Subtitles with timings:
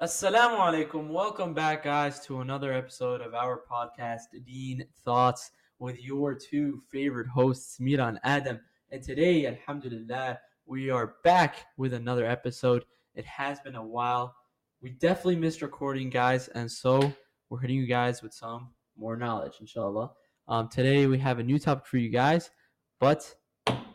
[0.00, 1.08] Assalamu alaikum.
[1.08, 7.28] Welcome back, guys, to another episode of our podcast, Deen Thoughts, with your two favorite
[7.28, 8.58] hosts, Mira and Adam.
[8.90, 12.84] And today, Alhamdulillah, we are back with another episode.
[13.14, 14.34] It has been a while.
[14.80, 17.12] We definitely missed recording, guys, and so
[17.48, 20.10] we're hitting you guys with some more knowledge, inshallah.
[20.48, 22.50] Um, today, we have a new topic for you guys,
[22.98, 23.32] but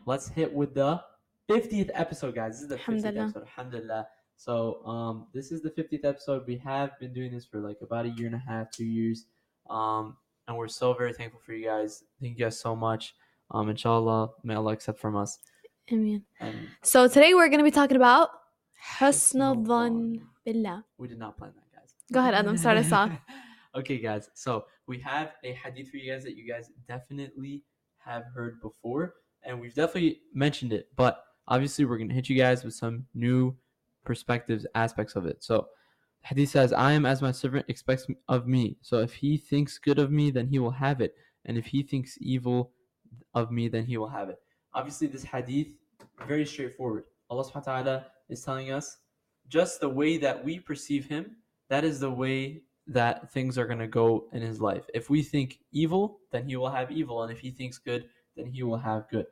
[0.05, 1.01] let's hit with the
[1.49, 2.53] 50th episode, guys.
[2.53, 3.23] This is the 50th Alhamdulillah.
[3.23, 4.07] episode, Alhamdulillah.
[4.37, 6.43] So um, this is the 50th episode.
[6.47, 9.25] We have been doing this for like about a year and a half, two years.
[9.69, 10.15] Um,
[10.47, 12.03] and we're so very thankful for you guys.
[12.21, 13.15] Thank you guys so much.
[13.51, 15.39] Um, inshallah, may Allah accept from us.
[15.91, 16.23] Amen.
[16.39, 18.29] And So today we're going to be talking about
[18.99, 20.21] Husn Husn al-Dhan.
[20.45, 20.83] billah.
[20.97, 21.95] we did not plan that, guys.
[22.11, 23.11] Go ahead, Adam, start us off.
[23.75, 24.29] okay, guys.
[24.35, 27.63] So we have a hadith for you guys that you guys definitely
[27.97, 30.89] have heard before, and we've definitely mentioned it.
[30.95, 33.55] But obviously, we're gonna hit you guys with some new
[34.07, 35.43] perspectives, aspects of it.
[35.43, 35.67] So
[36.23, 38.77] hadith says, "I am as my servant expects of me.
[38.81, 41.13] So if he thinks good of me, then he will have it,
[41.45, 42.71] and if he thinks evil
[43.33, 44.39] of me, then he will have it."
[44.73, 45.69] Obviously, this hadith
[46.25, 47.03] very straightforward.
[47.29, 48.97] Allah Subhanahu wa Taala is telling us
[49.47, 51.37] just the way that we perceive him
[51.69, 54.85] that is the way that things are going to go in his life.
[54.93, 58.47] If we think evil, then he will have evil, and if he thinks good, then
[58.47, 59.27] he will have good.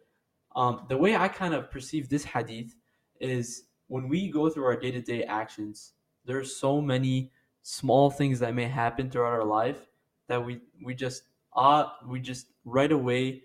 [0.55, 2.75] Um, the way I kind of perceive this hadith
[3.19, 5.93] is when we go through our day to day actions,
[6.25, 9.87] there's so many small things that may happen throughout our life
[10.27, 11.23] that we we just
[11.55, 13.43] uh we just right away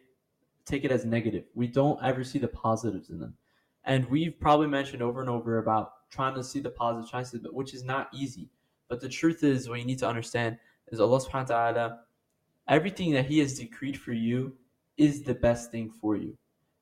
[0.64, 1.44] take it as negative.
[1.55, 3.34] We don't ever see the positives in them.
[3.84, 7.52] And we've probably mentioned over and over about trying to see the positive trying the,
[7.52, 8.48] which is not easy.
[8.88, 12.00] But the truth is, what you need to understand is Allah subhanahu wa ta'ala,
[12.68, 14.56] everything that He has decreed for you
[14.96, 16.36] is the best thing for you.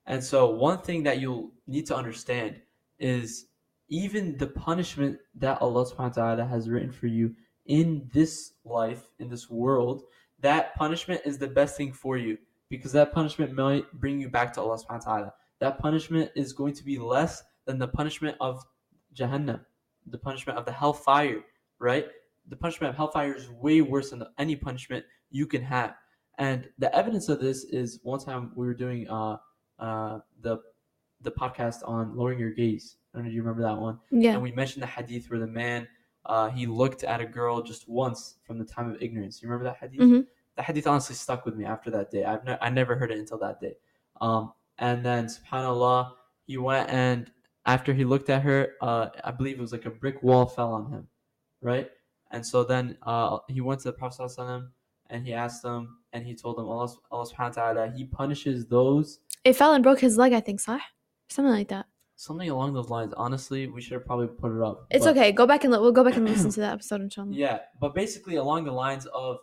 [0.06, 2.60] And so, one thing that you'll need to understand
[2.98, 3.46] is
[3.88, 7.34] even the punishment that Allah subhanahu wa ta'ala has written for you
[7.66, 10.02] in this life, in this world,
[10.40, 12.38] that punishment is the best thing for you
[12.68, 15.34] because that punishment might bring you back to Allah subhanahu wa ta'ala.
[15.60, 18.64] That punishment is going to be less than the punishment of
[19.14, 19.60] Jahannam,
[20.06, 21.40] the punishment of the hellfire,
[21.78, 22.06] right?
[22.48, 25.94] The punishment of hellfire is way worse than any punishment you can have.
[26.38, 29.38] And the evidence of this is one time we were doing uh,
[29.78, 30.58] uh, the
[31.22, 32.96] the podcast on lowering your gaze.
[33.12, 33.98] I don't know if you remember that one.
[34.10, 34.34] Yeah.
[34.34, 35.88] And we mentioned the hadith where the man
[36.26, 39.40] uh, he looked at a girl just once from the time of ignorance.
[39.42, 40.00] You remember that hadith?
[40.00, 40.20] Mm-hmm.
[40.56, 42.24] That hadith honestly stuck with me after that day.
[42.24, 43.74] I've ne- I never heard it until that day.
[44.20, 46.12] Um, and then subhanallah,
[46.46, 47.30] he went and
[47.66, 50.72] after he looked at her, uh, I believe it was like a brick wall fell
[50.72, 51.06] on him,
[51.60, 51.90] right?
[52.30, 54.30] And so then uh, he went to the Prophet
[55.10, 58.66] and he asked him, and he told him, Allah, Allah subhanahu wa ta'ala, He punishes
[58.66, 59.20] those.
[59.44, 60.80] It fell and broke his leg, I think, sah?
[61.28, 61.86] Something like that.
[62.16, 63.14] something along those lines.
[63.16, 64.86] Honestly, we should have probably put it up.
[64.90, 65.30] It's but- okay.
[65.30, 67.32] Go back and li- we'll go back and listen to that episode, inshallah.
[67.32, 69.38] Yeah, but basically along the lines of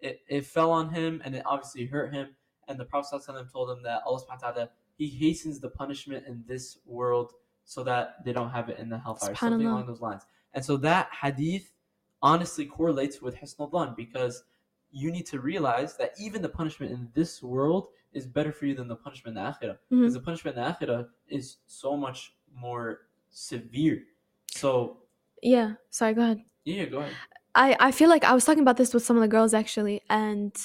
[0.00, 2.28] it, it fell on him and it obviously hurt him.
[2.68, 6.44] And the Prophet told him that Allah subhanahu wa ta'ala, he hastens the punishment in
[6.46, 7.32] this world
[7.64, 9.34] so that they don't have it in the hellfire.
[9.34, 10.22] Something along those lines.
[10.52, 11.72] And so that hadith
[12.20, 14.44] honestly correlates with Hisn al because
[14.90, 18.75] you need to realize that even the punishment in this world is better for you
[18.75, 19.77] than the punishment in the akhirah.
[19.91, 19.99] Mhm.
[20.01, 24.03] Because the punishment in the akhirah is so much more severe.
[24.51, 24.97] So,
[25.41, 25.75] Yeah.
[25.89, 26.39] Sorry, go ahead.
[26.65, 27.13] yeah, go ahead.
[27.55, 30.01] I, I feel like I was talking about this with some of the girls actually,
[30.09, 30.55] and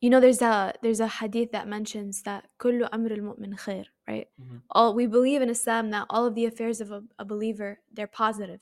[0.00, 4.28] you know, there's a there's a hadith that mentions that كل أمر المؤمن خير, right?
[4.40, 4.62] Mhm.
[4.70, 8.06] All we believe in Islam that all of the affairs of a, a believer they're
[8.24, 8.60] positive.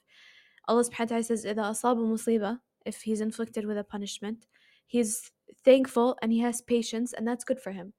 [0.68, 4.46] Allah subhanahu wa ta'ala says إذا أصاب مصيبة if he's inflicted with a punishment,
[4.86, 5.30] he's
[5.64, 7.92] thankful and he has patience and that's good for him.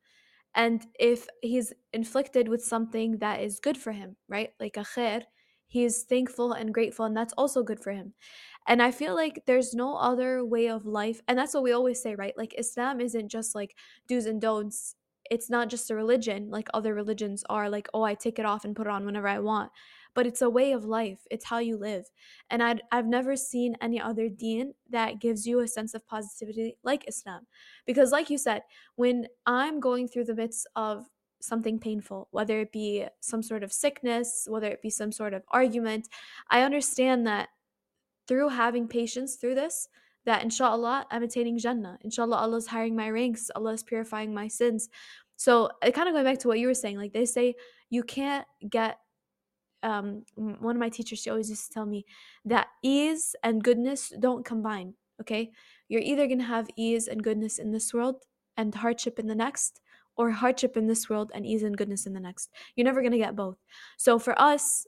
[0.54, 4.50] and if he's inflicted with something that is good for him, right?
[4.58, 5.24] Like a khair,
[5.68, 8.14] he's thankful and grateful and that's also good for him.
[8.66, 11.20] And I feel like there's no other way of life.
[11.28, 12.36] And that's what we always say, right?
[12.36, 13.76] Like Islam isn't just like
[14.08, 14.96] do's and don'ts.
[15.30, 18.64] It's not just a religion like other religions are, like, oh, I take it off
[18.64, 19.70] and put it on whenever I want.
[20.14, 22.06] But it's a way of life, it's how you live.
[22.50, 26.76] And I'd, I've never seen any other deen that gives you a sense of positivity
[26.82, 27.46] like Islam.
[27.86, 28.62] Because, like you said,
[28.96, 31.06] when I'm going through the midst of
[31.40, 35.42] something painful, whether it be some sort of sickness, whether it be some sort of
[35.50, 36.08] argument,
[36.50, 37.48] I understand that
[38.28, 39.88] through having patience through this,
[40.26, 41.98] that inshallah I'm attaining Jannah.
[42.02, 44.88] Inshallah Allah is hiring my ranks, Allah is purifying my sins.
[45.36, 47.54] So kind of going back to what you were saying, like they say
[47.88, 48.98] you can't get
[49.82, 52.04] um one of my teachers she always used to tell me
[52.44, 55.50] that ease and goodness don't combine okay
[55.88, 58.24] you're either going to have ease and goodness in this world
[58.56, 59.80] and hardship in the next
[60.16, 63.12] or hardship in this world and ease and goodness in the next you're never going
[63.12, 63.56] to get both
[63.96, 64.86] so for us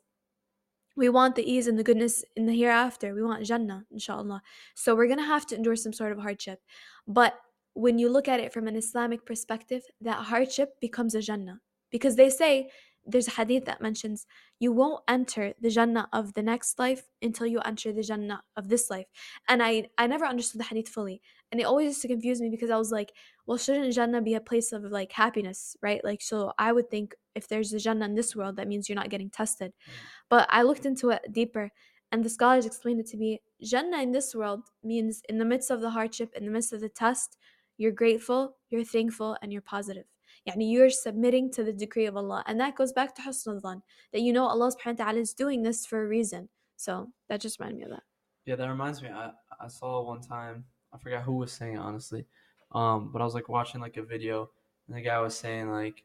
[0.97, 3.15] we want the ease and the goodness in the hereafter.
[3.15, 4.43] We want Jannah, inshallah.
[4.75, 6.61] So we're gonna have to endure some sort of hardship.
[7.07, 7.35] But
[7.75, 11.61] when you look at it from an Islamic perspective, that hardship becomes a Jannah.
[11.91, 12.71] Because they say
[13.05, 14.27] there's a hadith that mentions
[14.59, 18.69] you won't enter the Jannah of the next life until you enter the Jannah of
[18.69, 19.07] this life.
[19.49, 21.21] And I, I never understood the hadith fully.
[21.51, 23.13] And it always used to confuse me because I was like,
[23.47, 26.03] well, shouldn't Jannah be a place of like happiness, right?
[26.05, 28.97] Like, so I would think if there's a Jannah in this world, that means you're
[28.97, 29.73] not getting tested.
[29.73, 29.93] Mm.
[30.31, 31.71] But I looked into it deeper
[32.13, 35.71] and the scholars explained it to me Jannah in this world means in the midst
[35.71, 37.39] of the hardship, in the midst of the test,
[37.79, 40.05] you're grateful, you're thankful, and you're positive.
[40.49, 42.43] Yani you're submitting to the decree of Allah.
[42.47, 43.83] And that goes back to husn al
[44.13, 46.49] that you know Allah subhanahu wa ta'ala is doing this for a reason.
[46.77, 48.03] So that just reminded me of that.
[48.45, 49.09] Yeah, that reminds me.
[49.09, 49.31] I,
[49.61, 52.27] I saw one time, I forgot who was saying it honestly.
[52.73, 54.51] Um, but I was like watching like a video
[54.89, 56.03] and the guy was saying like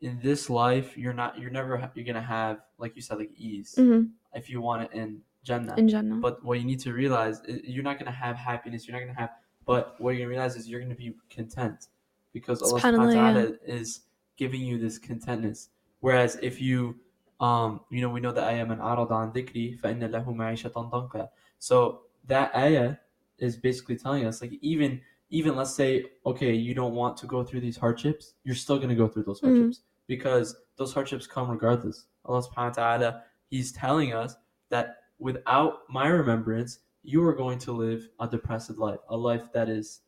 [0.00, 3.74] in this life you're not you're never you're gonna have like you said like ease
[3.78, 4.10] Mhm.
[4.34, 5.74] if you want it in Jannah.
[5.76, 6.16] In Jannah.
[6.16, 8.86] But what you need to realize is you're not gonna have happiness.
[8.86, 9.30] You're not gonna have.
[9.64, 11.88] But what you're gonna realize is you're gonna be content
[12.34, 14.00] because Allah subhanahu wa ta'ala is
[14.36, 15.68] giving you this contentness.
[16.00, 16.96] Whereas if you,
[17.40, 21.28] um, you know, we know that man arada an dhikri fa inna lahu ma'ishatan danka.
[21.58, 22.96] So that ayah
[23.38, 25.00] is basically telling us like even
[25.30, 28.88] even let's say okay you don't want to go through these hardships you're still going
[28.88, 29.56] to go through those Mhm.
[29.56, 34.36] hardships because those hardships come regardless allah subhanahu wa ta'ala he's telling us
[34.70, 39.68] that without my remembrance you are going to live a depressed life a life that
[39.68, 40.02] is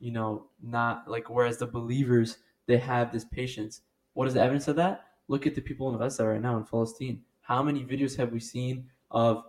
[0.00, 3.82] you know not like whereas the believers they have this patience.
[4.14, 5.04] What is the evidence of that?
[5.28, 7.24] Look at the people in gaza right now in palestine.
[7.40, 9.44] How many videos have we seen of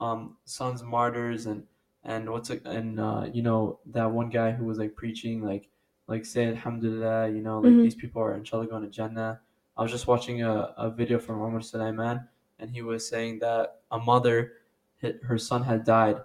[0.00, 1.66] um, sons martyrs and
[2.04, 5.68] and what's it and uh, you know that one guy who was like preaching like
[6.06, 7.82] like say alhamdulillah you know like Mhm.
[7.82, 9.40] these people are inshallah going to jannah.
[9.76, 13.82] I was just watching a, a video from Omar Suleiman and he was saying that
[13.90, 14.52] a mother
[14.96, 16.20] hit, her son had died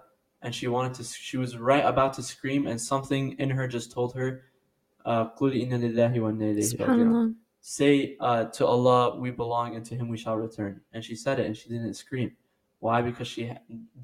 [0.46, 3.90] and she wanted to she was right about to scream and something in her just
[3.90, 4.42] told her
[5.04, 7.34] uh, "Qul inna lillahi wa inna ilayhi raji'un." SubhanAllah.
[7.60, 10.80] say uh, to Allah we belong and to him we shall return.
[10.92, 12.30] And she said it and she didn't scream.
[12.78, 13.02] Why?
[13.02, 13.52] Because she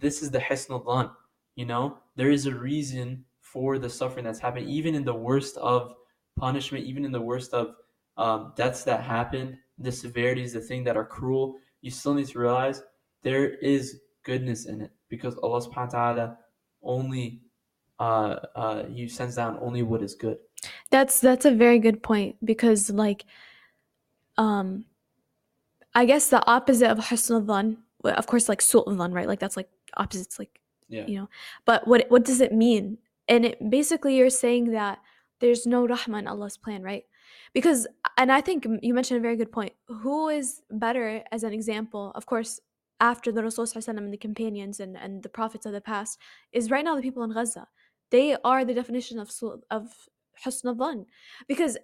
[0.04, 1.16] this is the hisn al
[1.54, 1.98] you know?
[2.16, 5.94] There is a reason for the suffering that's happened even in the worst of
[6.36, 7.76] punishment even in the worst of
[8.16, 11.46] um, deaths that happen the severities the thing that are cruel
[11.82, 12.82] you still need to realize
[13.22, 16.26] there is goodness in it because Allah subhanahu wa ta'ala
[16.80, 17.44] only
[18.00, 20.40] uh, uh, he sends down only what is good
[20.90, 23.24] That's that's a very good point because like
[24.38, 24.84] um
[25.94, 29.28] I guess the opposite of husn al-dhan, of course like su' al-dhan, right?
[29.28, 31.28] Like that's like opposites like yeah you know.
[31.68, 32.98] But what what does it mean?
[33.28, 34.98] And it basically you're saying that
[35.40, 37.04] there's no rahmah in Allah's plan, right?
[37.52, 37.86] Because
[38.16, 39.72] and I think you mentioned a very good point.
[40.04, 42.12] Who is better as an example?
[42.14, 42.60] Of course,
[43.02, 45.81] after the Rasul Sallallahu Alaihi Wasallam and the companions and, and the prophets of the
[45.81, 46.19] past
[46.52, 47.66] is right now the people in Gaza.
[48.10, 49.31] They are the definition of
[49.70, 50.08] of
[50.44, 51.06] husn al-dhan.
[51.49, 51.76] Because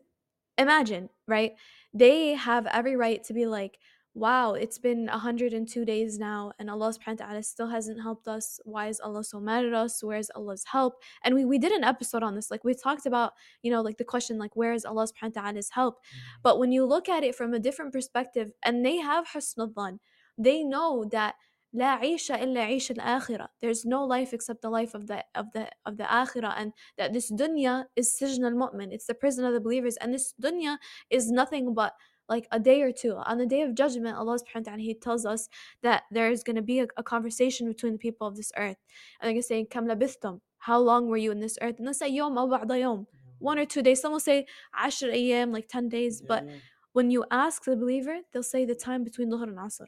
[0.56, 1.53] imagine, right?
[1.93, 3.79] They have every right to be like,
[4.15, 8.61] wow, it's been 102 days now and Allah subhanahu wa ta'ala still hasn't helped us.
[8.64, 10.03] Why is Allah so mad at us?
[10.03, 10.94] Where's Allah's help?
[11.25, 12.50] And we, we did an episode on this.
[12.50, 13.32] Like we talked about,
[13.62, 15.97] you know, like the question, like, where is Allah subhanahu wa ta'ala's help?
[15.97, 16.41] Mm-hmm.
[16.43, 19.99] But when you look at it from a different perspective, and they have husn al-dhan,
[20.38, 21.36] they know that
[21.75, 23.48] لا عيش إلا عيش الآخرة.
[23.60, 27.13] There's no life except the life of the of the of the akhirah, and that
[27.13, 28.91] this dunya is sijn al-mu'min.
[28.91, 30.77] It's the prison of the believers, and this dunya
[31.10, 31.93] is nothing but
[32.29, 33.15] like a day or two.
[33.15, 35.50] On the day of judgment, Allah subhanahu wa ta'ala He tells us
[35.82, 38.77] that there is going to be a, a conversation between the people of this earth,
[39.20, 40.41] and they're going to say, "Kam labithtum?
[40.60, 43.08] How long were you in this earth?" And they'll say, "Yom aw ba'da yom."
[43.39, 44.00] One or two days.
[44.00, 44.46] Some will say,
[44.79, 46.22] "Ashr ayyam," like ten days.
[46.22, 46.58] But Yeah.
[46.93, 49.88] when you ask the believer, they'll say the time between Dhuhr and Asr.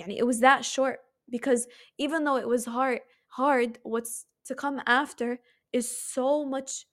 [0.00, 1.00] Yani it was that short
[1.30, 1.66] because
[1.98, 5.40] even though it was hard, hard, what's to come after
[5.72, 6.86] is so much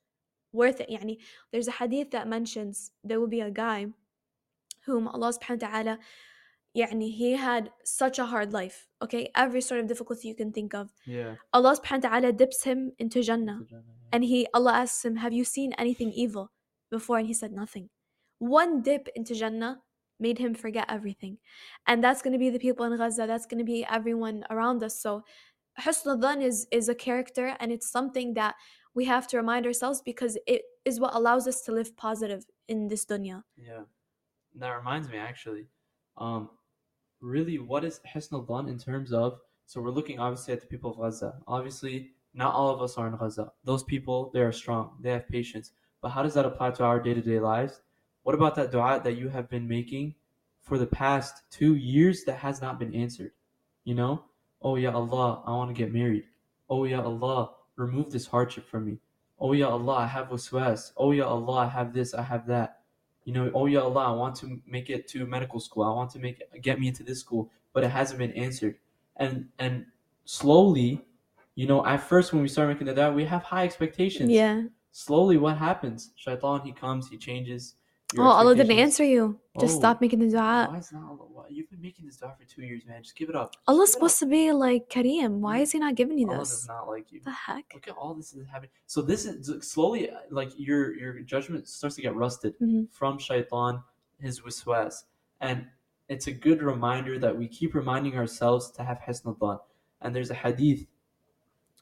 [0.54, 0.90] worth it.
[0.90, 1.18] Yani
[1.52, 3.88] there's a hadith that mentions there will be a guy
[4.86, 6.00] whom Allah subhanahu wa ta'ala
[6.78, 8.88] يعني he had such a hard life.
[9.02, 10.94] Okay, every sort of difficulty you can think of.
[11.06, 13.60] yeah Allah subhanahu wa ta'ala dips him into Jannah.
[13.62, 14.10] Into Jannah, yeah.
[14.12, 16.52] And he Allah asks him, Have you seen anything evil
[16.90, 17.18] before?
[17.18, 17.90] And he said nothing.
[18.40, 19.82] One dip into Jannah
[20.21, 21.39] made him forget everything.
[21.87, 25.01] And that's gonna be the people in Gaza, that's gonna be everyone around us.
[25.01, 25.25] So
[25.81, 28.55] Husn al-Dhan is is a character and it's something that
[28.95, 32.89] we have to remind ourselves because it is what allows us to live positive in
[32.89, 33.43] this dunya.
[33.57, 33.83] Yeah,
[34.57, 35.67] that reminds me actually.
[36.17, 36.51] Um,
[37.21, 39.41] really, what is Hisn al-Dhan in terms of?
[39.67, 41.41] So we're looking obviously at the people of Gaza.
[41.49, 43.51] Obviously, not all of us are in Gaza.
[43.65, 44.97] Those people, they are strong.
[45.01, 45.73] They have patience.
[46.03, 47.81] But how does that apply to our day-to-day lives?
[48.25, 50.15] What about that du'a that you have been making
[50.63, 53.33] for the past two years that has not been answered?
[53.85, 54.25] You know,
[54.63, 56.25] oh yeah Allah, I want to get married.
[56.69, 58.99] Oh yeah Allah, remove this hardship from me.
[59.39, 60.93] Oh yeah Allah, I have waswas.
[60.97, 62.81] Oh yeah Allah, I have this, I have that.
[63.25, 65.85] You know, oh yeah Allah, I want to make it to medical school.
[65.85, 68.77] I want to make it, get me into this school, but it hasn't been answered.
[69.17, 69.85] And and
[70.25, 71.05] slowly,
[71.57, 74.31] you know, at first when we start making the dua, we have high expectations.
[74.31, 74.63] Yeah.
[74.93, 76.13] Slowly, what happens?
[76.17, 77.75] Shaitan, he comes, he changes.
[78.19, 79.39] Oh, Allah didn't answer you.
[79.61, 80.69] Just Oh, stop making the dua.
[80.71, 81.47] Why is not Allah?
[81.49, 83.03] You've been making this dua for two years, man.
[83.03, 83.53] Just give it up.
[83.53, 85.39] Just Allah's supposed to be like Kareem.
[85.41, 86.33] Why is he not giving you up.
[86.33, 86.69] Allah does this?
[86.69, 87.21] not like you.
[87.25, 87.65] The heck?
[87.75, 88.71] Look at all this is happening.
[88.87, 92.91] So this is slowly uh, like your your judgment starts to get rusted Mhm.
[92.91, 93.83] from shaitan,
[94.21, 95.05] his waswas,
[95.41, 95.67] and
[96.09, 99.59] it's a good reminder that we keep reminding ourselves to have husn dhan.
[100.03, 100.87] And there's a hadith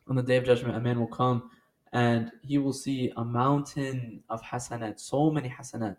[0.09, 1.51] on the day of judgment, a man will come
[1.93, 5.97] and he will see a mountain of hasanat, so many hasanat,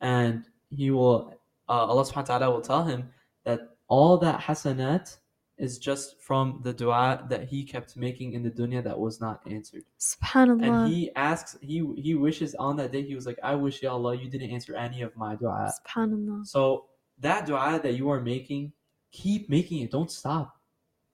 [0.00, 1.34] and he will
[1.68, 3.10] uh, Allah subhanahu wa ta'ala will tell him
[3.44, 5.18] that all that hasanat
[5.58, 9.40] is just from the dua that he kept making in the dunya that was not
[9.46, 9.82] answered.
[9.98, 10.84] Subhanallah.
[10.84, 13.92] And he asks, he he wishes on that day, he was like, I wish Ya
[13.92, 15.72] Allah you didn't answer any of my dua.
[15.80, 16.46] Subhanallah.
[16.46, 16.86] So
[17.18, 18.72] that dua that you are making,
[19.10, 19.90] keep making it.
[19.90, 20.56] Don't stop.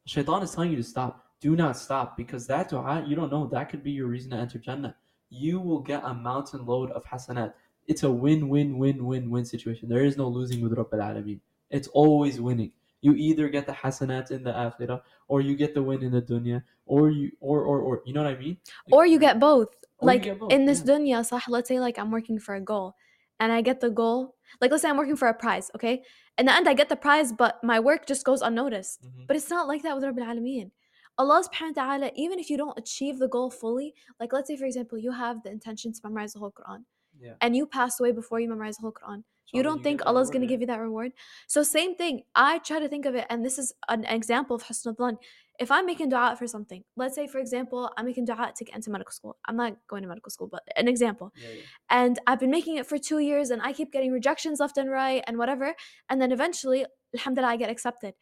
[0.06, 1.24] Shaitan is telling you to stop.
[1.40, 4.36] Do not stop because that dua, you don't know, that could be your reason to
[4.36, 4.94] enter Jannah.
[5.30, 7.54] You will get a mountain load of hasanat.
[7.86, 9.88] It's a win, win, win, win, win situation.
[9.88, 11.40] There is no losing with Rabb al-Alameen.
[11.70, 12.72] It's always winning.
[13.02, 16.22] You either get the hasanat in the akhirah, or you get the win in the
[16.22, 18.56] dunya, or you, or, or, or, you know what I mean?
[18.86, 19.68] Like, Or you get both.
[20.00, 20.94] Like get both, in this yeah.
[20.94, 22.94] dunya, sah, let's say like I'm working for a goal
[23.40, 24.34] and I get the goal.
[24.60, 26.02] Like let's say I'm working for a prize, okay?
[26.38, 29.04] In the end I get the prize, but my work just goes unnoticed.
[29.04, 29.26] Mhm.
[29.26, 30.70] But it's not like that with Rabbil Alameen.
[31.16, 34.56] Allah subhanahu wa ta'ala, even if you don't achieve the goal fully, like let's say
[34.56, 36.84] for example, you have the intention to memorize the whole Quran
[37.24, 37.34] Yeah.
[37.40, 39.22] and you pass away before you memorize the whole Quran.
[39.52, 41.12] You don't think get the Allah's going to give you that reward?
[41.46, 42.22] So same thing.
[42.34, 45.16] I try to think of it, and this is an example of husn dhan.
[45.60, 48.74] If I'm making dua for something, let's say for example, I'm making dua to get
[48.74, 49.36] into medical school.
[49.46, 51.32] I'm not going to medical school, but an example.
[51.36, 51.62] Yeah, yeah.
[51.88, 54.90] And I've been making it for two years, and I keep getting rejections left and
[54.90, 55.74] right, and whatever.
[56.08, 58.14] And then eventually, alhamdulillah, I get accepted.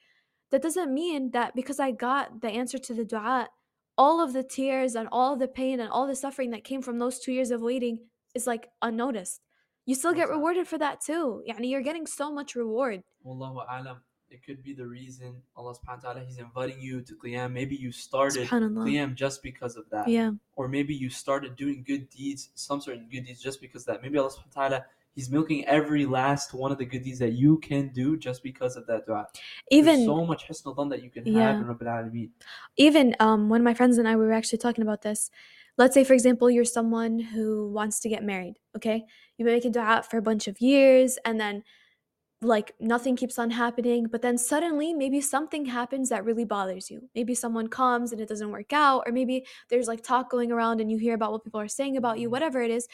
[0.51, 3.49] That doesn't mean that because I got the answer to the dua,
[3.97, 6.83] all of the tears and all of the pain and all the suffering that came
[6.83, 8.01] from those two years of waiting
[8.35, 9.41] is like unnoticed.
[9.87, 11.43] You still get rewarded for that too.
[11.49, 13.03] Yani you're getting so much reward.
[13.27, 14.01] Wallahu alam.
[14.31, 17.53] It could be the reason Allah subhanahu wa ta'ala He's inviting you to Qiyam.
[17.53, 18.49] Maybe you started.
[18.49, 20.09] Qiyam just because of that.
[20.09, 20.31] Yeah.
[20.57, 24.03] Or maybe you started doing good deeds, some certain good deeds just because of that.
[24.03, 24.85] Maybe Allah subhanahu wa ta'ala
[25.15, 28.77] He's milking every last one of the good deeds that you can do just because
[28.77, 29.27] of that dua.
[29.35, 31.53] There's Even so much hisn dhan that you can Yeah.
[31.53, 32.31] have in Rabbil Alameen.
[32.77, 35.31] even um one of my friends and I we were actually talking about this.
[35.79, 39.05] Let's say for example you're someone who wants to get married, okay?
[39.37, 41.65] You've been making dua for a bunch of years and then
[42.43, 47.09] like nothing keeps on happening, but then suddenly maybe something happens that really bothers you.
[47.15, 50.81] Maybe someone comes and it doesn't work out or maybe there's like talk going around
[50.81, 52.33] and you hear about what people are saying about you, Mhm.
[52.33, 52.89] whatever it is.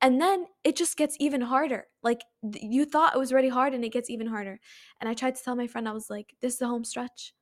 [0.00, 1.88] And then it just gets even harder.
[2.02, 4.60] Like you thought it was already hard and it gets even harder.
[5.00, 7.34] And I tried to tell my friend I was like, this is the home stretch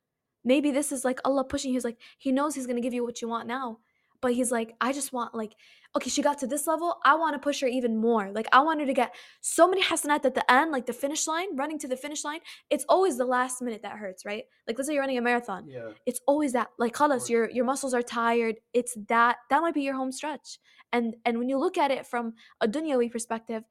[0.45, 1.77] maybe this is like Allah pushing you.
[1.77, 3.79] He's like, He knows He's gonna give you what you want now.
[4.23, 5.55] But He's like, I just want like,
[5.95, 6.97] okay, she got to this level.
[7.05, 8.31] I want to push her even more.
[8.33, 11.27] Like I want her to get so many hasanat at the end, like the finish
[11.27, 12.41] line, running to the finish line.
[12.71, 14.45] It's always the last minute that hurts, right?
[14.67, 15.69] Like let's say you're running a marathon.
[15.69, 15.91] Yeah.
[16.07, 18.57] It's always that like khalas, your your muscles are tired.
[18.73, 20.59] It's that that might be your home stretch.
[20.93, 23.65] And and when you look at it from a dunyawi perspective,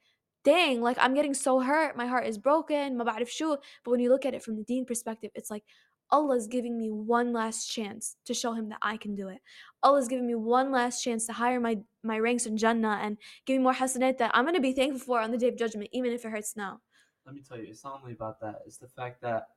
[0.44, 3.58] dang, like I'm getting so hurt, my heart is broken, ma ba'rif shu.
[3.84, 5.64] But when you look at it from the deen perspective, it's like
[6.12, 9.40] Allah's giving me one last chance to show him that I can do it.
[9.82, 13.58] Allah's giving me one last chance to higher my my ranks in Jannah and give
[13.58, 16.12] me more hasanat that I'm gonna be thankful for on the day of judgment, even
[16.12, 16.82] if it hurts now.
[17.26, 18.62] let me tell you, it's not only about that.
[18.66, 19.48] It's the fact that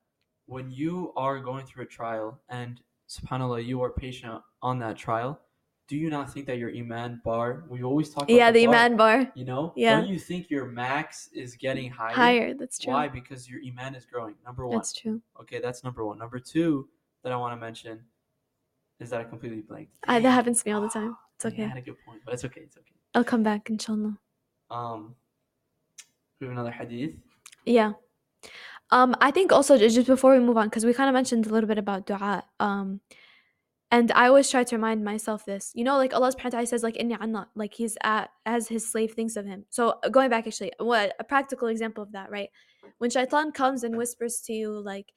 [0.46, 5.40] when you are going through a trial and subhanAllah, you are patient on that trial,
[5.86, 8.74] do you not think that your Iman bar, we always talk about Yeah, the bar,
[8.74, 9.32] Iman bar.
[9.34, 9.72] you know?
[9.76, 10.00] Yeah.
[10.00, 12.14] Don't you think your max is getting higher?
[12.14, 12.92] Higher, that's true.
[12.92, 13.08] Why?
[13.08, 14.34] Because your Iman is growing.
[14.44, 14.76] Number one.
[14.78, 15.20] That's true.
[15.40, 16.18] Okay, that's number one.
[16.18, 16.88] Number two
[17.22, 18.00] that I want to mention
[19.00, 19.96] is that I completely blanked.
[20.06, 21.16] I, that happens to me all the time.
[21.36, 21.64] It's okay.
[21.64, 22.62] I had a good point, but it's okay.
[22.62, 22.92] It's okay.
[23.14, 24.16] I'll come back, inshallah.
[24.70, 25.14] Um,
[26.40, 27.14] we have another hadith.
[27.66, 27.92] Yeah.
[28.90, 31.50] Um, I think also just before we move on, because we kind of mentioned a
[31.50, 32.44] little bit about dua.
[32.60, 33.00] Um,
[33.94, 35.70] and I always try to remind myself this.
[35.72, 38.66] You know, like Allah subhanahu wa ta'ala says, like inni anna, like he's at as
[38.66, 39.66] his slave thinks of him.
[39.70, 42.48] So uh, going back actually, what a practical example of that, right?
[42.98, 45.12] When shaitan comes and whispers to you, like,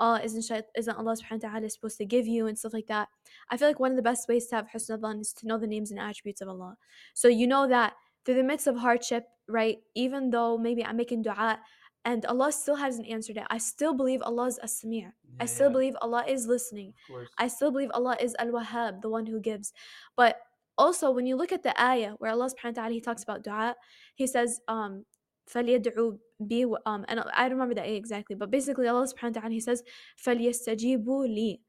[0.00, 2.86] oh, isn't shait- isn't Allah subhanahu wa ta'ala supposed to give you and stuff like
[2.86, 3.08] that?
[3.50, 5.58] I feel like one of the best ways to have husn dhan is to know
[5.58, 6.78] the names and attributes of Allah.
[7.12, 7.92] So you know that
[8.24, 9.76] through the midst of hardship, right?
[9.94, 11.60] Even though maybe I'm making dua,
[12.05, 13.43] and Allah still hasn't answered it.
[13.49, 15.11] I still believe Allah is as-sami'.
[15.39, 16.93] I Yeah, still yeah, believe Allah is listening.
[16.95, 17.29] of course.
[17.37, 19.73] I still believe Allah is Al-Wahhab, the one who gives.
[20.15, 20.39] But
[20.77, 23.43] also when you look at the ayah where Allah subhanahu wa ta'ala he talks about
[23.43, 23.75] dua,
[24.15, 25.05] he says um
[25.49, 29.35] فَلْيَدْعُوا بِي و- um and I don't remember the ayah exactly, but basically Allah subhanahu
[29.35, 29.83] wa ta'ala he says
[30.25, 31.59] فَلْيَسْتَجِيبُوا لِي.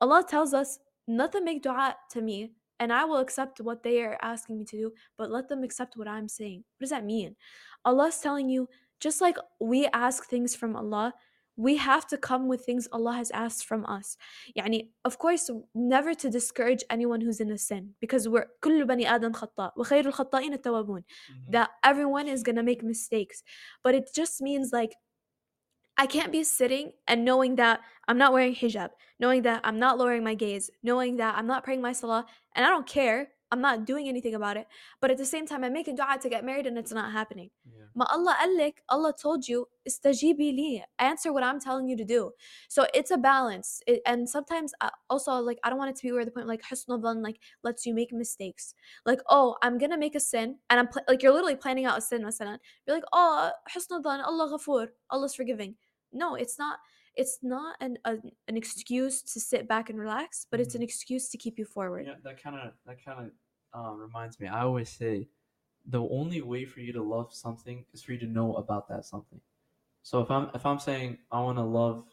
[0.00, 4.02] Allah tells us let them make dua to me and I will accept what they
[4.02, 6.64] are asking me to do, but let them accept what I'm saying.
[6.78, 7.36] What does that mean?
[7.84, 8.68] Allah's telling you
[9.00, 11.14] just like we ask things from Allah,
[11.56, 14.16] we have to come with things Allah has asked from us.
[14.56, 19.06] يعني of course never to discourage anyone who's in a sin because we're كل بني
[19.06, 21.52] آدم خطاء وخير الخطائين التوابون Mhm.
[21.52, 23.42] that everyone is gonna make mistakes
[23.84, 24.94] but it just means like
[25.96, 29.96] I can't be sitting and knowing that I'm not wearing hijab, knowing that I'm not
[29.96, 33.28] lowering my gaze, knowing that I'm not praying my salah, and I don't care.
[33.51, 34.67] I'm not doing anything about it.
[35.01, 37.49] But at the same time, I'm making dua to get married and it's not happening.
[37.65, 37.85] Yeah.
[37.95, 42.31] Ma Allah alik, Allah told you, istajibi li, answer what I'm telling you to do.
[42.67, 43.81] So it's a balance.
[43.87, 46.47] It, and sometimes I, also, like, I don't want it to be where the point,
[46.47, 48.75] like, husnul dhan, like, lets you make mistakes.
[49.05, 50.57] Like, oh, I'm going to make a sin.
[50.69, 52.59] And I'm, pl- like, you're literally planning out a sin, masalan.
[52.85, 55.75] You're like, oh, husnul dhan, Allah ghafoor, Allah's forgiving.
[56.13, 56.79] No, it's not.
[57.19, 58.13] It's not an a,
[58.47, 62.05] an excuse to sit back and relax, but it's an excuse to keep you forward.
[62.07, 63.29] Yeah, that kind of that kind of
[63.77, 64.47] um, reminds me.
[64.47, 65.27] I always say,
[65.85, 69.03] the only way for you to love something is for you to know about that
[69.03, 69.41] something.
[70.01, 72.05] So if I'm if I'm saying I want to love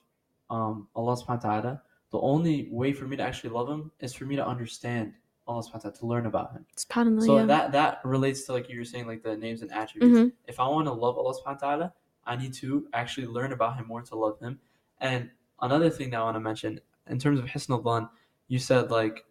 [0.51, 4.13] um, Allah Subhanahu wa Taala, the only way for me to actually love Him is
[4.13, 5.13] for me to understand
[5.47, 6.67] Allah Subhanahu wa Taala, to learn about Him.
[6.77, 7.47] SubhanAllah, So yeah.
[7.47, 10.19] that that relates to like you were saying, like the names and attributes.
[10.19, 10.33] Mhm.
[10.49, 11.93] If I want to love Allah Subhanahu wa Taala,
[12.27, 14.59] I need to actually learn about Him more to love Him.
[15.01, 18.11] And another thing that I want to mention in terms of Hisn al
[18.49, 19.25] you said like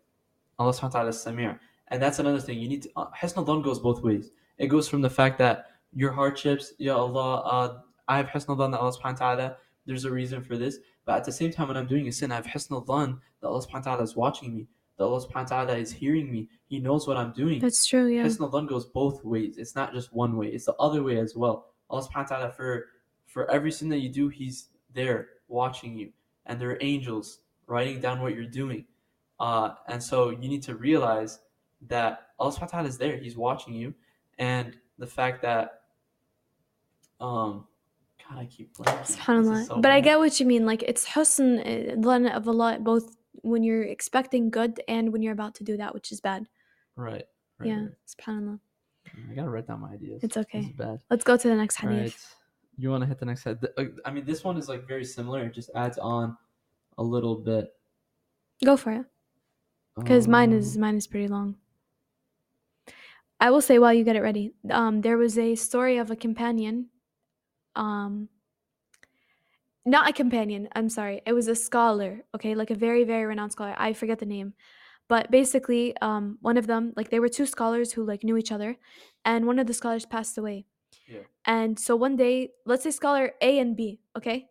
[0.60, 1.55] Allah Subhanahu wa Taala is Sami',
[1.89, 2.60] and that's another thing.
[2.60, 4.31] You need to uh, Hisn al goes both ways.
[4.57, 8.55] It goes from the fact that your hardships, Ya Allah, uh, I have Hisn al
[8.55, 9.55] that Allah Subhanahu wa Taala.
[9.86, 12.31] There's a reason for this, but at the same time, when I'm doing a sin,
[12.31, 14.67] I have Hisn al that Allah Subhanahu wa Taala is watching me.
[14.98, 16.50] That Allah Subhanahu wa Taala is hearing me.
[16.67, 17.60] He knows what I'm doing.
[17.60, 18.24] That's true, yeah.
[18.24, 19.57] Hisn al goes both ways.
[19.57, 20.48] It's not just one way.
[20.48, 21.68] It's the other way as well.
[21.90, 22.87] Allah subhanahu wa ta'ala for
[23.27, 26.12] for every sin that you do, He's there watching you.
[26.46, 28.86] And there are angels writing down what you're doing.
[29.40, 31.40] Uh, and so you need to realize
[31.88, 33.18] that Allah subhanahu wa ta'ala is there.
[33.18, 33.94] He's watching you.
[34.38, 35.81] And the fact that
[37.20, 37.66] um
[38.27, 39.18] God, I keep blanking.
[39.18, 39.68] SubhanAllah.
[39.68, 40.66] so but I get what you mean.
[40.66, 45.34] Like it's husn uh, dhan of Allah both when you're expecting good and when you're
[45.34, 46.48] about to do that, which is bad.
[46.96, 47.25] Right.
[47.60, 47.92] right yeah, right.
[48.08, 48.60] SubhanAllah.
[49.29, 50.24] I gotta write down my ideas.
[50.24, 50.74] It's okay.
[51.10, 52.36] Let's go to the next hadith.
[52.77, 53.59] You want to hit the next head?
[54.05, 55.46] I mean, this one is like very similar.
[55.46, 56.38] It just adds on
[56.98, 57.74] a little bit.
[58.64, 59.05] Go for it.
[59.96, 61.57] Because mine is Um, mine is pretty long.
[63.40, 64.53] I will say while you get it ready.
[64.70, 66.90] Um, there was a story of a companion.
[67.75, 68.29] Um,
[69.85, 70.68] not a companion.
[70.75, 71.22] I'm sorry.
[71.25, 72.24] It was a scholar.
[72.33, 73.75] Okay, like a very very renowned scholar.
[73.77, 74.53] I forget the name,
[75.07, 78.51] but basically, um, one of them like they were two scholars who like knew each
[78.51, 78.77] other,
[79.24, 80.66] and one of the scholars passed away.
[81.07, 81.24] Yeah.
[81.46, 84.01] And so one day, let's say scholar A and B.
[84.18, 84.50] Okay,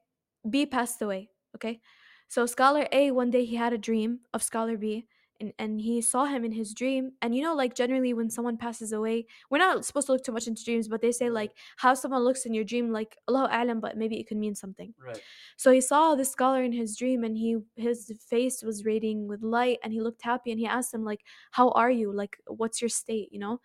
[0.48, 1.30] B passed away.
[1.56, 1.80] Okay,
[2.28, 5.06] so scholar A one day he had a dream of scholar B,
[5.40, 8.56] and, and he saw him in his dream and you know like generally when someone
[8.56, 11.56] passes away we're not supposed to look too much into dreams but they say like
[11.76, 14.94] how someone looks in your dream like allah alam but maybe it could mean something
[14.96, 15.18] Right.
[15.56, 19.42] so he saw this scholar in his dream and he his face was radiating with
[19.42, 22.80] light and he looked happy and he asked him like how are you like what's
[22.80, 23.60] your state you know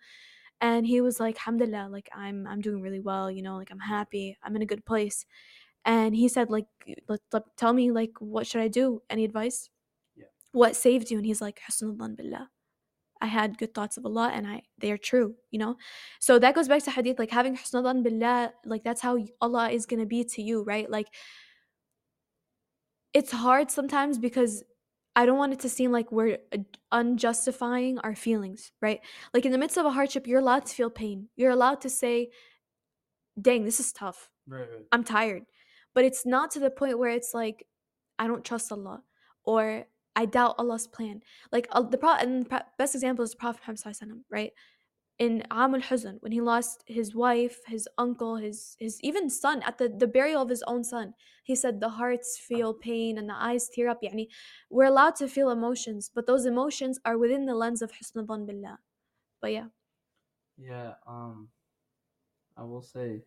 [0.60, 3.78] and he was like alhamdulillah like i'm i'm doing really well you know like i'm
[3.80, 5.24] happy i'm in a good place
[5.84, 6.66] and he said like
[7.08, 9.70] let, let- tell me like what should i do any advice
[10.16, 10.26] Yeah.
[10.52, 11.60] what saved you and he's like
[12.16, 12.48] billah
[13.22, 15.76] I had good thoughts of Allah and I they are true, you know?
[16.20, 19.70] So that goes back to hadith like having husnul dhan billah like that's how Allah
[19.70, 20.90] is going to be to you, right?
[20.90, 21.08] Like
[23.12, 24.62] it's hard sometimes because
[25.16, 26.58] I don't want it to seem like we're uh,
[26.92, 29.00] unjustifying our feelings, right?
[29.34, 31.28] Like in the midst of a hardship, you're allowed to feel pain.
[31.36, 32.30] You're allowed to say,
[33.40, 34.30] dang, this is tough.
[34.46, 34.60] Right.
[34.60, 34.86] Right.
[34.92, 35.44] I'm tired.
[35.94, 37.66] But it's not to the point where it's like,
[38.18, 39.02] I don't trust Allah
[39.44, 41.22] or I doubt Allah's plan.
[41.50, 44.08] Like uh, the Prophet, and the pro- best example is the Prophet Muhammad, Sallallahu Alaihi
[44.08, 44.52] Wasallam, right?
[45.20, 49.76] In Am Huzn, when he lost his wife, his uncle, his his even son at
[49.76, 51.12] the, the burial of his own son,
[51.44, 54.00] he said the hearts feel pain and the eyes tear up.
[54.02, 54.28] Yani,
[54.70, 58.78] we're allowed to feel emotions, but those emotions are within the lens of Husn Billah.
[59.42, 59.68] But yeah,
[60.56, 60.94] Yeah.
[61.06, 61.48] Um,
[62.56, 63.22] I will say.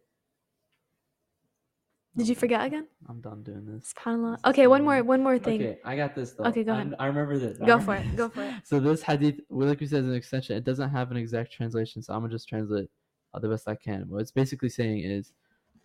[2.16, 2.88] Did you forget again?
[3.10, 3.94] I'm done doing this.
[3.94, 4.34] Subhanallah.
[4.34, 5.62] This is Okay, one more one more thing.
[5.62, 6.46] Okay, I got this though.
[6.46, 6.94] Okay, go ahead.
[7.00, 7.58] I, remember this.
[7.60, 8.54] I Go remember for it, go for it.
[8.64, 10.56] So this hadith, like we said, is an extension.
[10.56, 12.90] It doesn't have an exact translation, so I'm gonna just translate
[13.34, 14.06] uh, the best I can.
[14.10, 15.34] What it's basically saying is,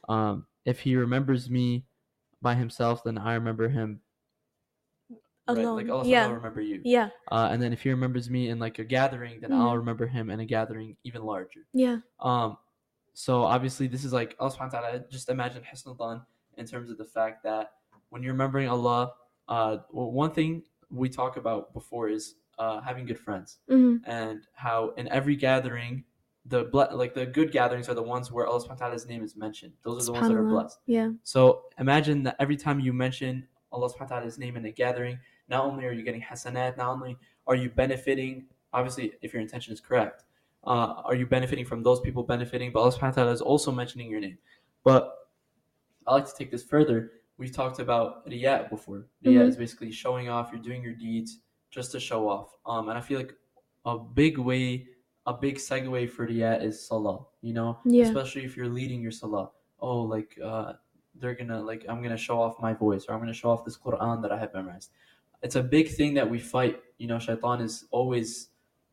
[0.09, 1.85] um, if he remembers me
[2.43, 4.01] by himself, then I remember him.
[5.11, 5.19] Right?
[5.59, 5.77] Alone.
[5.77, 6.27] Like Allah yeah.
[6.27, 6.83] will remember you.
[6.85, 7.09] Yeah.
[7.33, 9.79] Uh, and then if he remembers me in like a gathering, then I'll Mhm.
[9.79, 11.67] remember him in a gathering even larger.
[11.73, 12.01] Yeah.
[12.21, 12.59] Um,
[13.19, 16.25] so obviously this is like Allah subhanahu wa ta'ala, just imagine Hisnullah
[16.57, 17.73] in terms of the fact that
[18.11, 19.11] when you're remembering Allah,
[19.49, 24.47] uh, well, one thing we talk about before is uh, having good friends hmm and
[24.53, 26.05] how in every gathering,
[26.47, 29.25] the ble- like the good gatherings are the ones where Allah subhanahu wa ta'ala's name
[29.25, 29.73] is mentioned.
[29.83, 30.79] Those are the ones that are blessed.
[30.87, 31.11] Yeah.
[31.25, 35.19] So imagine that every time you mention Allah subhanahu wa ta'ala's name in a gathering,
[35.49, 37.17] not only are you getting hasanat, not only
[37.49, 40.23] are you benefiting, obviously if your intention is correct,
[40.65, 43.71] uh, are you benefiting from those people benefiting, but Allah subhanahu wa ta'ala is also
[43.73, 44.39] mentioning your name.
[44.85, 45.15] But
[46.07, 47.13] I like to take this further.
[47.39, 49.07] We've talked about riyah before.
[49.25, 49.49] Riyah Mhm.
[49.49, 51.41] is basically showing off, you're doing your deeds
[51.71, 52.57] just to show off.
[52.67, 53.35] Um, and I feel like
[53.85, 54.89] a big way,
[55.27, 57.79] a big segue for riyah is salah, you know?
[57.85, 58.05] Yeah.
[58.05, 59.51] Especially if you're leading your salah.
[59.81, 60.73] Oh, like, uh,
[61.15, 63.77] they're gonna like I'm gonna show off my voice or I'm gonna show off this
[63.77, 64.91] Quran that I have memorized.
[65.43, 66.81] It's a big thing that we fight.
[66.99, 68.51] You know, Shaitan is always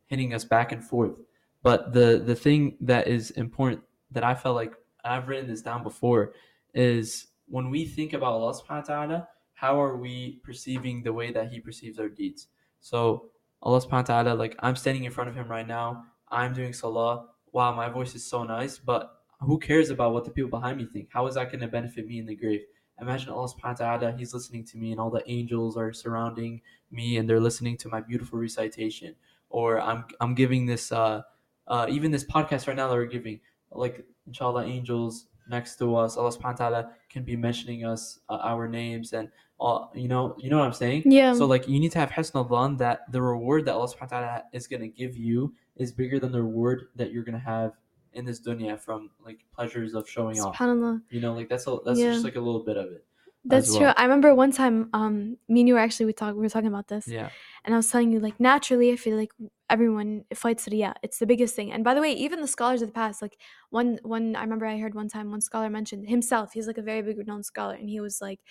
[0.08, 1.18] hitting us back and forth.
[1.66, 4.74] But the the thing that is important that I felt like
[5.04, 6.34] I've written this down before
[6.76, 11.32] is when we think about Allah subhanahu wa ta'ala, how are we perceiving the way
[11.32, 12.50] that He perceives our deeds?
[12.82, 13.32] So
[13.64, 16.72] Allah subhanahu wa ta'ala, like I'm standing in front of Him right now, I'm doing
[16.72, 17.34] salah.
[17.52, 20.86] Wow, my voice is so nice, but who cares about what the people behind me
[20.86, 21.10] think?
[21.12, 22.62] How is that going to benefit me in the grave?
[23.02, 26.62] Imagine Allah subhanahu wa ta'ala, He's listening to me, and all the angels are surrounding
[26.92, 29.16] me and they're listening to my beautiful recitation.
[29.50, 31.24] Or I'm I'm giving this uh
[31.68, 33.40] uh even this podcast right now that we're giving,
[33.72, 38.40] like inshallah angels next to us, Allah subhanahu wa ta'ala can be mentioning us uh,
[38.42, 41.04] our names and all you know you know what I'm saying?
[41.06, 41.34] Yeah.
[41.34, 44.20] So like you need to have hasna dhan that the reward that Allah subhanahu wa
[44.20, 47.74] ta'ala is gonna give you is bigger than the reward that you're gonna have
[48.14, 50.56] in this dunya from like pleasures of showing off.
[50.56, 51.02] Subhanallah.
[51.10, 52.14] You know, like that's a, that's Yeah.
[52.14, 53.06] just like a little bit of it.
[53.44, 53.88] That's as true.
[53.88, 56.68] I remember one time, um, me and you were actually we talked we were talking
[56.68, 57.30] about this, Yeah.
[57.64, 59.32] and I was telling you like naturally, I feel like
[59.70, 60.96] everyone fights riyah.
[61.04, 61.72] It's the biggest thing.
[61.72, 64.66] And by the way, even the scholars of the past, like one one I remember
[64.66, 66.54] I heard one time one scholar mentioned himself.
[66.54, 68.42] He's like a very big renowned scholar, and he was like,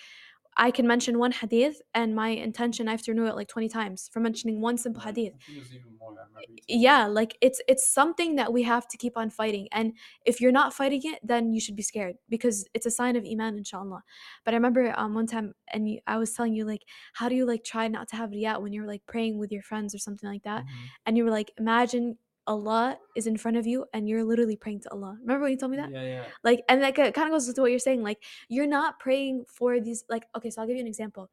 [0.57, 3.69] I can mention one hadith, and my intention I have to renew it like twenty
[3.69, 5.33] times for mentioning one simple hadith.
[5.35, 6.11] I think it was even more.
[6.13, 6.85] I remember you telling me.
[6.85, 9.93] yeah like it's it's something that we have to keep on fighting and
[10.25, 13.23] if you're not fighting it then you should be scared because it's a sign of
[13.31, 14.01] iman inshallah
[14.43, 16.81] but i remember um one time and you, i was telling you like
[17.13, 19.61] how do you like try not to have riyat when you're like praying with your
[19.61, 20.89] friends or something like that Mhm.
[21.05, 24.79] and you were like imagine allah is in front of you and you're literally praying
[24.79, 25.17] to allah.
[25.21, 25.89] Remember when you told me that?
[25.91, 26.23] Yeah, yeah.
[26.43, 29.79] like and that kind of goes with what you're saying like you're not praying for
[29.79, 31.29] these like okay so i'll give you an example.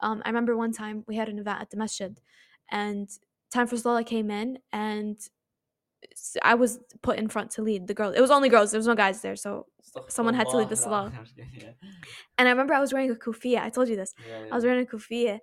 [0.00, 2.18] Um i remember one time we had an event at the masjid
[2.70, 3.08] and
[3.50, 5.18] time for salah came in and
[6.42, 8.86] I was put in front to lead the girl it was only girls there was
[8.86, 9.66] no guys there so
[10.08, 11.12] Someone had to lead the salah.
[11.16, 11.88] I'm just kidding, Yeah.
[12.38, 14.14] and i remember i was wearing a kufiya i told you this.
[14.28, 15.38] Yeah, i was wearing a kufiya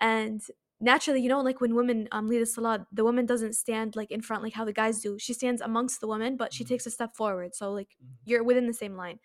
[0.00, 0.40] and
[0.80, 4.10] naturally you know like when women um lead the salah the woman doesn't stand like
[4.10, 6.68] in front like how the guys do she stands amongst the women but she Mhm.
[6.68, 8.16] takes a step forward so like Mhm.
[8.24, 9.18] you're within the same line.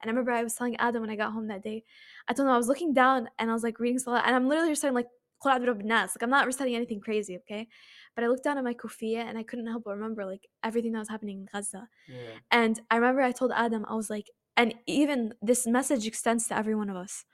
[0.00, 1.84] And I remember I was telling Adam when I got home that day,
[2.28, 4.48] I told him I was looking down and I was like reading Salah, and I'm
[4.48, 5.08] literally reciting like
[5.42, 6.10] Qul a'udhu bi rabbin nas.
[6.14, 7.68] Like I'm not reciting anything crazy, okay?
[8.14, 10.92] But I looked down at my kufiya and I couldn't help but remember like everything
[10.92, 11.88] that was happening in Gaza.
[12.08, 12.38] Yeah.
[12.50, 16.56] And I remember I told Adam, I was like, and even this message extends to
[16.56, 17.24] every one of us.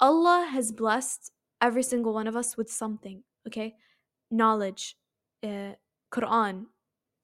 [0.00, 3.76] Allah has blessed every single one of us with something, okay?
[4.30, 4.96] Knowledge,
[5.42, 5.72] uh,
[6.12, 6.66] Quran,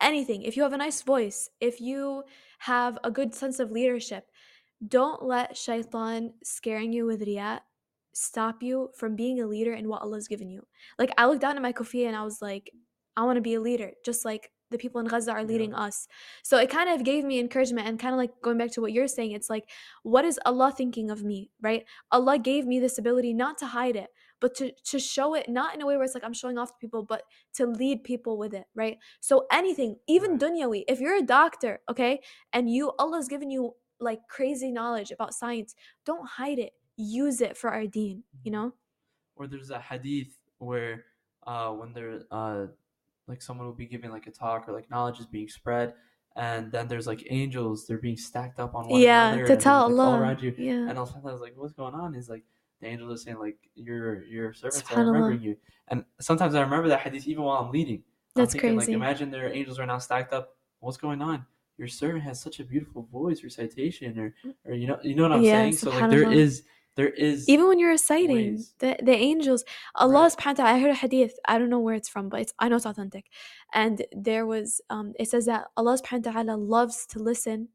[0.00, 0.42] anything.
[0.42, 2.22] If you have a nice voice, if you
[2.60, 4.30] have a good sense of leadership,
[4.86, 7.60] don't let shaitan scaring you with riyat
[8.14, 10.62] stop you from being a leader in what Allah's given you.
[10.98, 12.72] Like I looked down at my kufiya and I was like,
[13.16, 15.46] I want to be a leader, just like the people in Gaza are Yeah.
[15.46, 16.08] leading us.
[16.42, 18.92] So it kind of gave me encouragement and kind of like going back to what
[18.92, 19.70] you're saying, it's like,
[20.02, 21.84] what is Allah thinking of me, right?
[22.10, 25.74] Allah gave me this ability not to hide it, but to, to show it not
[25.74, 27.22] in a way where it's like I'm showing off to people, but
[27.54, 28.98] to lead people with it, right?
[29.20, 32.20] So anything, even dunyawi, if you're a doctor, okay,
[32.52, 35.74] and you Allah's given you like crazy knowledge about science,
[36.04, 36.72] don't hide it.
[36.96, 38.54] Use it for our deen, you Mhm.
[38.54, 38.72] know?
[39.36, 41.04] Or there's a hadith where
[41.46, 42.66] uh when there uh
[43.26, 45.94] like someone will be giving like a talk or like knowledge is being spread
[46.36, 49.88] and then there's like angels they're being stacked up on one yeah, another to tell
[49.88, 50.20] like, all Allah.
[50.20, 50.88] around you Yeah.
[50.88, 52.44] and also I was like what's going on is like
[52.80, 55.56] the angels are saying like your your servants are remembering you
[55.88, 58.02] and sometimes I remember that hadith even while I'm leading
[58.36, 58.92] I'm That's thinking, crazy.
[58.92, 61.44] like imagine their angels are now stacked up what's going on
[61.76, 65.32] your servant has such a beautiful voice recitation or or you know you know what
[65.32, 66.62] I'm Yeah, saying so like there is
[66.96, 68.74] there is Even when you're reciting, ways.
[68.80, 69.64] the, the angels,
[69.94, 70.32] Allah Right.
[70.32, 72.52] subhanahu wa ta'ala, I heard a hadith, I don't know where it's from, but it's
[72.58, 73.26] I know it's authentic.
[73.72, 77.68] And there was um it says that Allah subhanahu wa ta'ala loves to listen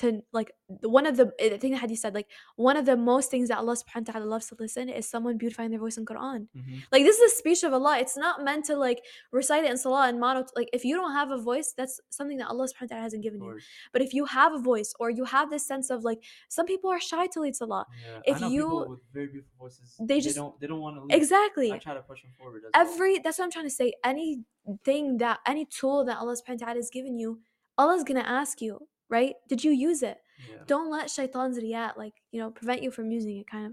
[0.00, 0.50] to like
[0.96, 3.58] one of the I think the hadith said like one of the most things that
[3.62, 6.40] Allah subhanahu wa ta'ala loves to listen is someone beautifying their voice in Quran.
[6.56, 6.82] Mhm.
[6.92, 7.98] Like this is a speech of Allah.
[8.02, 9.00] It's not meant to like
[9.32, 12.38] recite it in salah and mono like if you don't have a voice, that's something
[12.42, 13.58] that Allah subhanahu wa ta'ala hasn't given you.
[13.92, 16.88] But if you have a voice or you have this sense of like some people
[16.90, 17.84] are shy to lead salah.
[18.06, 18.20] Yeah.
[18.34, 21.16] If you- very beautiful voices, they they, just- don't they don't want to leave.
[21.20, 21.72] Exactly.
[21.72, 22.62] I try to push them forward.
[22.64, 22.72] Well.
[22.84, 23.92] every that's what I'm trying to say.
[24.04, 27.40] Anything that any tool that Allah subhanahu wa ta'ala has given you,
[27.78, 28.74] Allah's gonna ask you,
[29.10, 29.34] right?
[29.48, 30.18] Did you use it?
[30.48, 30.62] Yeah.
[30.66, 33.72] Don't let shaitan's riyat like, you know, prevent you from using it kind of.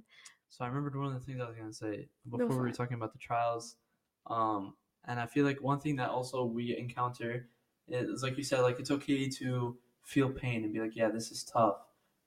[0.50, 2.72] So I remembered one of the things I was gonna say Go before we were
[2.72, 3.76] talking about the trials.
[4.28, 4.74] Um,
[5.06, 7.48] and I feel like one thing that also we encounter
[7.88, 11.32] is like you said, like it's okay to feel pain and be like, yeah, this
[11.32, 11.78] is tough.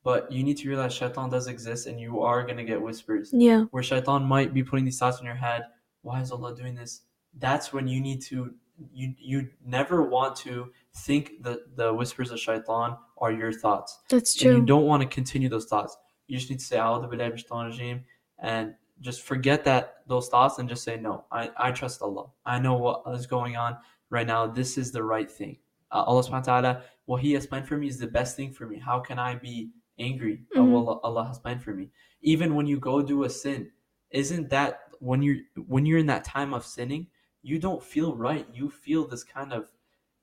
[0.02, 3.30] But you need to realize shaitan does exist and you are gonna get whispers.
[3.32, 3.64] Yeah.
[3.70, 5.64] Where shaitan might be putting these thoughts in your head,
[6.02, 7.02] why is Allah doing this?
[7.38, 8.54] That's when you need to
[8.92, 14.34] you you never want to think that the whispers of shaitan are your thoughts That's
[14.34, 14.50] true.
[14.50, 15.96] and you don't want to continue those thoughts.
[16.26, 18.02] You just need to say "A'udhu billahi
[18.38, 21.24] and just forget that those thoughts and just say no.
[21.32, 22.26] I, I trust Allah.
[22.44, 23.76] I know what is going on
[24.10, 24.46] right now.
[24.46, 25.58] This is the right thing.
[25.90, 28.52] Uh, Allah subhanahu wa ta'ala, what He has planned for me is the best thing
[28.52, 28.78] for me.
[28.78, 30.70] How can I be angry at Mhm.
[30.70, 31.90] what Allah, Allah has planned for me?
[32.22, 33.70] Even when you go do a sin,
[34.10, 37.06] isn't that when you're when you're in that time of sinning,
[37.42, 38.46] you don't feel right.
[38.52, 39.70] You feel this kind of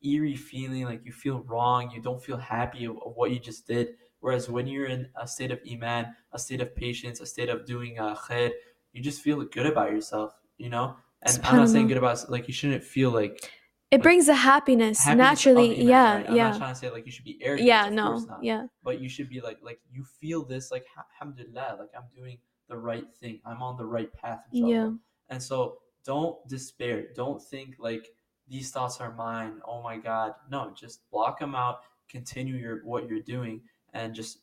[0.03, 3.67] eerie feeling like you feel wrong, you don't feel happy of, of what you just
[3.67, 3.95] did.
[4.19, 7.65] Whereas when you're in a state of iman, a state of patience, a state of
[7.65, 8.51] doing uh, khair,
[8.93, 10.95] you just feel good about yourself, you know.
[11.23, 13.51] And I'm not saying good about like you shouldn't feel like
[13.89, 15.75] It brings a happiness, happiness naturally.
[15.75, 16.29] iman, yeah, right?
[16.29, 16.49] I'm yeah.
[16.49, 17.67] not trying to say like you should be arrogant.
[17.67, 18.19] Yeah, no.
[18.19, 18.43] not.
[18.43, 18.67] Yeah.
[18.83, 22.37] But you should be like like you feel this like alhamdulillah, like I'm doing
[22.69, 23.39] the right thing.
[23.45, 24.41] I'm on the right path.
[24.51, 24.71] Inshallah.
[24.73, 24.89] Yeah.
[25.29, 25.77] And so
[26.07, 26.97] don't despair.
[27.21, 28.05] Don't think like
[28.53, 29.53] these thoughts are mine.
[29.71, 30.29] Oh my God.
[30.49, 31.75] No, just block them out.
[32.15, 33.55] Continue your what you're doing
[33.93, 34.33] and just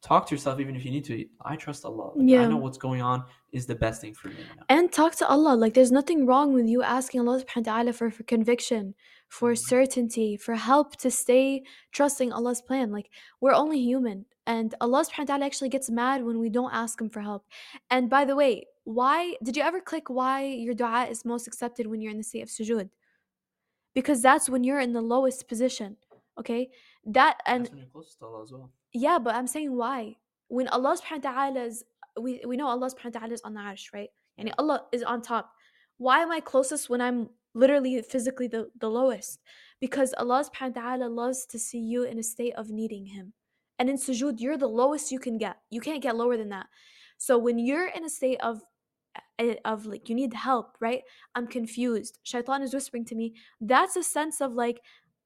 [0.00, 1.14] talk to yourself even if you need to.
[1.44, 2.08] I trust Allah.
[2.16, 3.18] Like, I know what's going on
[3.52, 4.64] is the best thing for me now.
[4.76, 5.54] And talk to Allah.
[5.62, 8.94] Like there's nothing wrong with you asking Allah subhanahu wa ta'ala for, for conviction,
[9.28, 9.58] for Mhm.
[9.74, 11.46] certainty, for help to stay
[11.96, 12.86] trusting Allah's plan.
[12.96, 13.08] Like
[13.42, 14.24] we're only human.
[14.46, 17.42] And Allah subhanahu wa ta'ala actually gets mad when we don't ask him for help.
[17.94, 18.52] And by the way,
[18.84, 22.24] why did you ever click why your dua is most accepted when you're in the
[22.24, 22.90] state of sujood?
[23.94, 25.96] Because that's when you're in the lowest position.
[26.38, 26.70] Okay?
[27.06, 28.70] That and That's when you're closest to Allah as well.
[28.92, 30.16] yeah, but I'm saying why?
[30.48, 31.84] When Allah subhanahu wa ta'ala is
[32.20, 34.10] we, we know Allah subhanahu wa ta'ala is on the arsh, right?
[34.38, 34.52] And.
[34.58, 35.52] Allah is on top.
[35.98, 39.40] Why am I closest when I'm literally physically the, the lowest?
[39.80, 43.32] Because Allah subhanahu wa ta'ala loves to see you in a state of needing him.
[43.78, 45.56] And in sujood, you're the lowest you can get.
[45.70, 46.66] You can't get lower than that.
[47.18, 48.62] So when you're in a state of
[49.65, 51.03] of like you need help, right?
[51.35, 52.19] I'm confused.
[52.23, 53.35] Shaitan is whispering to me.
[53.61, 54.81] That's a sense of like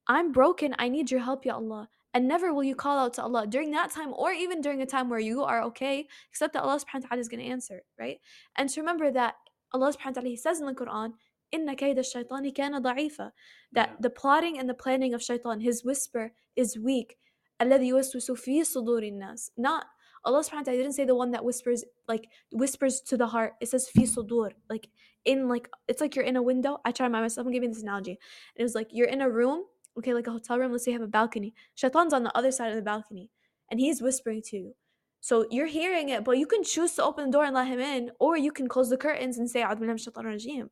[0.08, 0.76] I'm broken.
[0.78, 1.90] I need your help, Ya Allah.
[2.14, 4.86] And never will you call out to Allah during that time or even during a
[4.86, 7.82] time where you are okay, except that Allah subhanahu wa ta'ala is going to answer,
[8.00, 8.20] right?
[8.56, 9.36] And to remember that
[9.72, 11.14] Allah subhanahu wa ta'ala, He says in the Quran,
[11.52, 13.32] Inna kayda shaitani kana da'ifa.
[13.72, 13.96] That Yeah.
[14.00, 17.18] the plotting and the planning of shaitan, his whisper is weak.
[17.62, 19.52] الذي يوسوس في صدور الناس.
[19.58, 19.86] Not
[20.29, 23.55] Allah subhanahu wa ta'ala didn't say the one that whispers like whispers to the heart.
[23.63, 24.51] It says fi sudur.
[24.69, 24.89] Like
[25.25, 26.73] in like it's like you're in a window.
[26.85, 28.11] I try to remind myself, I'm giving this analogy.
[28.13, 29.65] And It was like you're in a room,
[29.99, 31.55] okay, like a hotel room, let's say you have a balcony.
[31.75, 33.31] Shaitan's on the other side of the balcony
[33.71, 34.75] and he's whispering to you.
[35.21, 37.81] So you're hearing it, but you can choose to open the door and let him
[37.81, 40.69] in, or you can close the curtains and say "A'udhu billahi minash shaitanir rajim."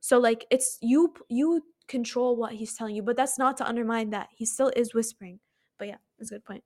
[0.00, 4.10] So like it's you you control what he's telling you, but that's not to undermine
[4.10, 4.28] that.
[4.38, 5.40] He still is whispering.
[5.78, 6.64] But yeah, that's a good point.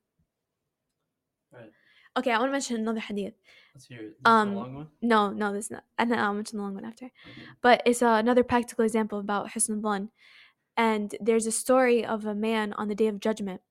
[2.17, 3.35] Okay, I want to mention another hadith.
[3.75, 4.17] Let's hear it.
[4.17, 4.87] This Um, the long one.
[5.01, 5.83] No, no, this is not.
[5.97, 7.05] And then I'll mention the long one after.
[7.05, 7.13] Okay.
[7.61, 10.09] But it's uh, another practical example about Husn al
[10.75, 13.61] And there's a story of a man on the day of judgment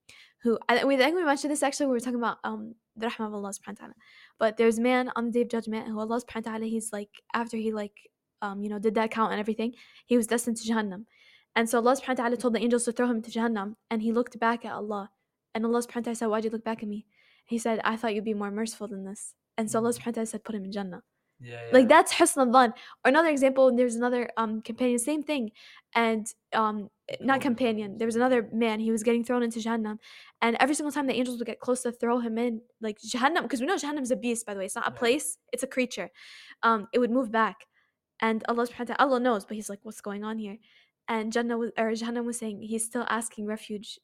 [0.42, 3.08] who I, we, I think we mentioned this actually we were talking about um the
[3.08, 3.94] rahmah of Allah subhanahu wa ta'ala.
[4.38, 6.92] But there's a man on the day of judgment who Allah subhanahu wa ta'ala he's
[6.92, 9.74] like after he like um you know did that count and everything,
[10.06, 11.06] he was destined to Jahannam.
[11.56, 14.02] And so Allah subhanahu wa ta'ala told the angels to throw him into Jahannam and
[14.02, 15.10] he looked back at Allah.
[15.54, 17.06] And Allah subhanahu wa ta'ala said, Why'd you look back at me?
[17.48, 19.34] He said, I thought you'd be more merciful than this.
[19.58, 19.98] And so Allah Mhm.
[19.98, 21.02] subhanahu wa ta'ala said, Put him in Jannah.
[21.40, 21.60] Yeah, yeah.
[21.72, 25.52] Like that's husn al Or another example, there's another um companion, same thing,
[25.94, 27.98] and um not companion.
[27.98, 28.80] There was another man.
[28.80, 29.98] He was getting thrown into Jahannam,
[30.42, 33.42] and every single time the angels would get close to throw him in, like Jahannam,
[33.42, 34.66] because we know Jahannam is a beast, by the way.
[34.66, 34.98] It's not a Yeah.
[35.02, 36.10] place; it's a creature.
[36.62, 37.66] Um, it would move back,
[38.20, 40.58] and Allah subhanahu wa ta'ala, Allah knows, but He's like, "What's going on here?"
[41.08, 43.98] And Jannah was, or Jahannam was saying, He's still asking refuge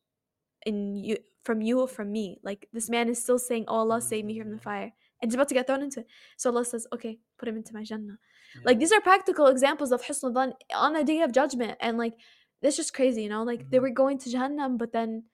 [0.65, 2.39] in you from you or from me.
[2.43, 4.63] Like this man is still saying, "Oh Allah, save me here from the Mm.
[4.71, 6.07] fire," and he's about to get thrown into it.
[6.37, 8.19] So Allah says, "Okay, put him into my Jannah."
[8.65, 12.15] Like these are practical examples of husn al on the day of judgment, and like
[12.63, 13.43] that's just crazy, you know.
[13.43, 13.83] Like they Mhm.
[13.83, 15.25] were going to Jahannam, but then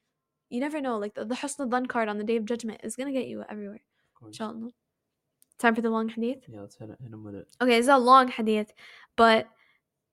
[0.48, 0.98] you never know.
[0.98, 3.44] Like the, the Husn al card on the day of judgment is gonna get you
[3.48, 3.82] everywhere.
[4.26, 4.70] Inshallah.
[5.58, 6.44] Time for the long hadith.
[6.48, 7.48] Yeah, let's hit, hit him with it.
[7.60, 8.72] Okay, it's a long hadith,
[9.16, 9.46] but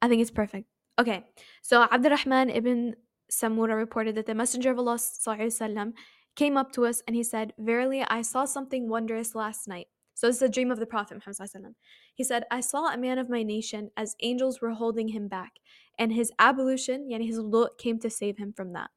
[0.02, 0.68] I think it's perfect.
[1.00, 1.26] Okay,
[1.62, 2.96] so Abdurrahman ibn
[3.31, 5.93] Samura reported that the Messenger of Allah وسلم,
[6.35, 9.89] came up to us and he said, Verily, I saw something wondrous last night.
[10.15, 11.51] So this is a dream of the Prophet Muhammad.
[11.51, 11.75] ﷺ.
[12.15, 15.53] He said, I saw a man of my nation as angels were holding him back,
[15.99, 18.91] and his ablution, yani his wudu, came to save him from that.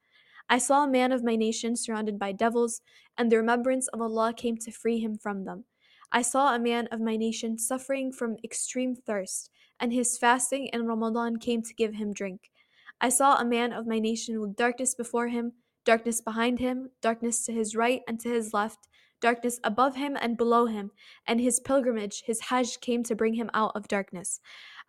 [0.49, 2.81] I saw a man of my nation surrounded by devils,
[3.17, 5.65] and the remembrance of Allah came to free him from them.
[6.11, 10.85] I saw a man of my nation suffering from extreme thirst, and his fasting in
[10.85, 12.51] Ramadan came to give him drink.
[13.00, 15.52] I saw a man of my nation with darkness before him,
[15.84, 18.88] darkness behind him, darkness to his right and to his left,
[19.20, 20.90] darkness above him and below him,
[21.26, 24.40] and his pilgrimage, his Hajj, came to bring him out of darkness.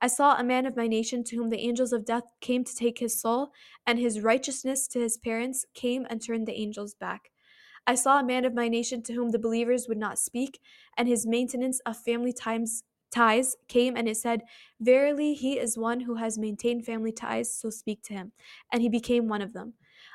[0.01, 2.75] I saw a man of my nation to whom the angels of death came to
[2.75, 3.53] take his soul,
[3.87, 7.31] and his righteousness to his parents came and turned the angels back.
[7.87, 10.59] I saw a man of my nation to whom the believers would not speak,
[10.97, 14.43] and his maintenance of family times ties came and it said,
[14.79, 18.31] Verily, he is one who has maintained family ties, so speak to him.
[18.71, 19.73] And he became one of them.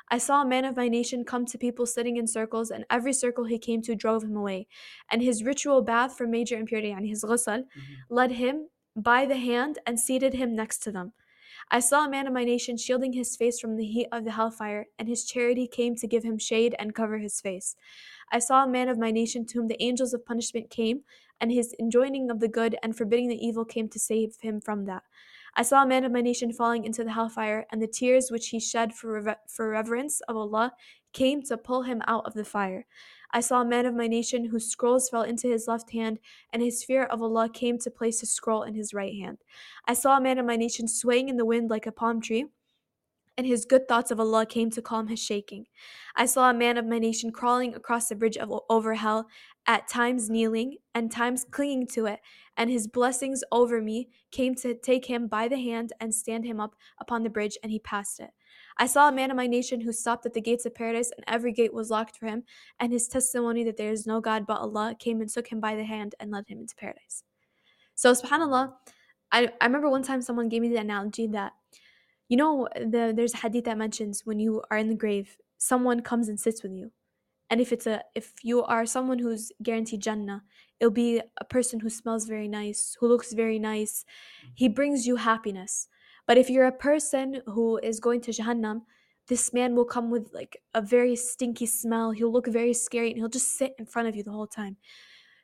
[0.09, 3.13] I saw a man of my nation come to people sitting in circles, and every
[3.13, 4.67] circle he came to drove him away.
[5.09, 8.13] And his ritual bath for major impurity, and his ghusl, Mm-hmm.
[8.13, 11.13] led him by the hand and seated him next to them.
[11.69, 14.31] I saw a man of my nation shielding his face from the heat of the
[14.31, 17.75] hellfire, and his charity came to give him shade and cover his face.
[18.31, 21.01] I saw a man of my nation to whom the angels of punishment came,
[21.39, 24.85] and his enjoining of the good and forbidding the evil came to save him from
[24.85, 25.03] that.
[25.55, 28.49] I saw a man of my nation falling into the hellfire, and the tears which
[28.49, 30.73] he shed for, reve- for reverence of Allah
[31.13, 32.85] came to pull him out of the fire.
[33.31, 36.19] I saw a man of my nation whose scrolls fell into his left hand,
[36.53, 39.39] and his fear of Allah came to place his scroll in his right hand.
[39.85, 42.45] I saw a man of my nation swaying in the wind like a palm tree,
[43.37, 45.65] and his good thoughts of Allah came to calm his shaking.
[46.15, 49.27] I saw a man of my nation crawling across the bridge of over hell,
[49.67, 52.19] at times kneeling, and times clinging to it,
[52.55, 56.59] and his blessings over me came to take him by the hand and stand him
[56.59, 58.31] up upon the bridge, and he passed it.
[58.77, 61.23] I saw a man of my nation who stopped at the gates of paradise, and
[61.27, 62.43] every gate was locked for him,
[62.79, 65.75] and his testimony that there is no God but Allah came and took him by
[65.75, 67.23] the hand and led him into paradise.
[67.93, 68.73] So, subhanAllah,
[69.31, 71.53] I, I remember one time someone gave me the analogy that,
[72.29, 76.01] you know, the, there's a hadith that mentions when you are in the grave, someone
[76.01, 76.91] comes and sits with you.
[77.49, 80.43] And if it's a if you are someone who's guaranteed Jannah,
[80.79, 84.03] it'll be a person who smells very nice, who looks very nice.
[84.53, 84.73] He mm-hmm.
[84.73, 85.87] brings you happiness.
[86.27, 88.81] But if you're a person who is going to Jahannam,
[89.27, 92.11] this man will come with like a very stinky smell.
[92.11, 94.75] He'll look very scary and he'll just sit in front of you the whole time.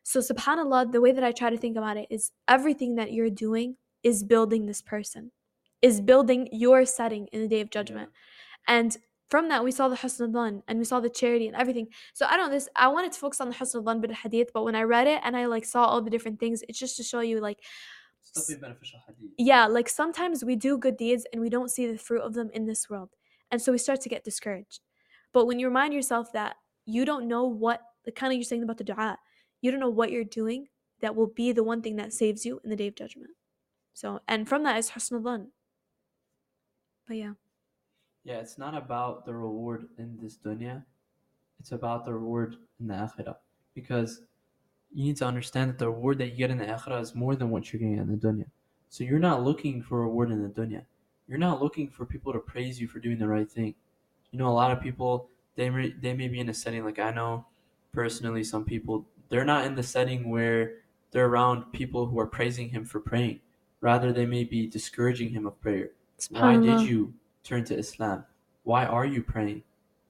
[0.04, 3.30] So, subhanAllah, the way that I try to think about it is everything that you're
[3.30, 5.32] doing is building this person,
[5.84, 8.10] is building your setting in the day of judgment.
[8.67, 8.98] And
[9.30, 11.88] from that, we saw the husn al and we saw the charity and everything.
[12.13, 14.52] So, I don't this, I wanted to focus on the husn al bit of hadith,
[14.54, 16.96] but when I read it and I like saw all the different things, it's just
[16.98, 17.60] to show you like,
[18.62, 19.00] beneficial
[19.38, 22.50] yeah, like sometimes we do good deeds and we don't see the fruit of them
[22.54, 23.10] in this world.
[23.52, 24.80] And so we start to get discouraged.
[25.34, 28.63] But when you remind yourself that you don't know what, the kind of you're saying
[28.63, 29.17] about the dua,
[29.62, 30.67] you don't know what you're doing
[31.02, 33.32] that will be the one thing that saves you in the day of judgment.
[33.93, 35.48] So, and from that is husn
[37.08, 37.34] But yeah,
[38.24, 40.84] Yeah, it's not about the reward in this dunya.
[41.60, 43.38] It's about the reward in the akhirah.
[43.74, 44.22] Because
[44.94, 47.36] you need to understand that the reward that you get in the akhirah is more
[47.36, 48.46] than what you're getting in the dunya.
[48.89, 50.84] So you're not looking for a reward in the dunya.
[51.28, 53.76] You're not looking for people to praise you for doing the right thing.
[54.32, 57.00] You know, a lot of people they may, they may be in a setting like
[57.00, 57.46] I know
[57.94, 60.76] personally some people they're not in the setting where
[61.12, 63.39] they're around people who are praising him for praying.
[63.82, 65.92] Rather, they may be discouraging him of prayer.
[66.31, 68.25] Why did you turn to Islam?
[68.63, 69.63] Why are you praying?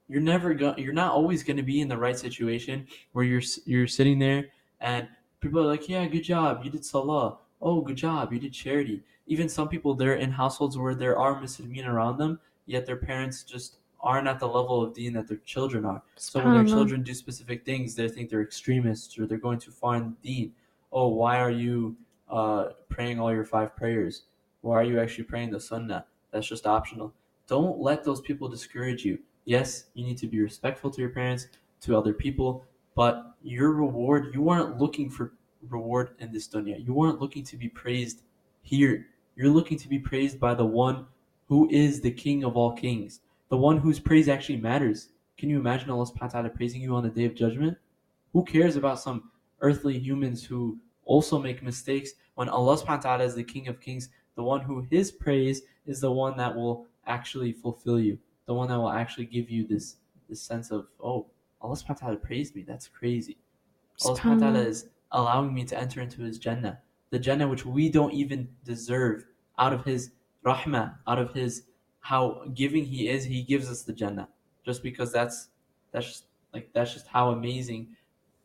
[0.08, 0.78] You're never going.
[0.78, 4.46] You're not always going to be in the right situation where you're you're sitting there
[4.80, 5.08] and
[5.40, 7.38] people are like, "Yeah, good job, you did salah.
[7.60, 11.40] Oh, good job, you did charity." Even some people they're in households where there are
[11.40, 15.38] Muslimin around them, yet their parents just aren't at the level of deen that their
[15.38, 16.02] children are.
[16.16, 19.70] So when their children do specific things, they think they're extremists or they're going to
[19.70, 20.52] find deen.
[20.92, 21.96] Oh, why are you
[22.28, 24.24] uh, praying all your five prayers?
[24.64, 26.06] Why are you actually praying the sunnah?
[26.30, 27.12] That's just optional.
[27.46, 29.18] Don't let those people discourage you.
[29.44, 31.48] Yes, you need to be respectful to your parents,
[31.82, 32.64] to other people,
[32.96, 35.34] but your reward, you weren't looking for
[35.68, 36.82] reward in this dunya.
[36.82, 38.22] You weren't looking to be praised
[38.62, 39.08] here.
[39.36, 41.04] You're looking to be praised by the one
[41.46, 45.10] who is the king of all kings, the one whose praise actually matters.
[45.36, 47.76] Can you imagine Allah subhanahu wa ta'ala praising you on the day of judgment?
[48.32, 53.24] Who cares about some earthly humans who also make mistakes when Allah subhanahu wa ta'ala
[53.24, 56.86] is the king of kings, the one who his praise is the one that will
[57.06, 59.96] actually fulfill you, the one that will actually give you this
[60.28, 61.26] this sense of oh
[61.60, 62.62] Allah subhanahu wa ta'ala praised me.
[62.62, 63.38] That's crazy.
[64.04, 66.80] Allah subhanahu wa ta'ala is allowing me to enter into his Jannah.
[67.10, 69.24] The Jannah which we don't even deserve
[69.58, 70.10] out of his
[70.44, 71.64] rahmah, out of his
[72.00, 74.28] how giving he is, he gives us the Jannah.
[74.64, 75.48] Just because that's
[75.92, 77.96] that's just like that's just how amazing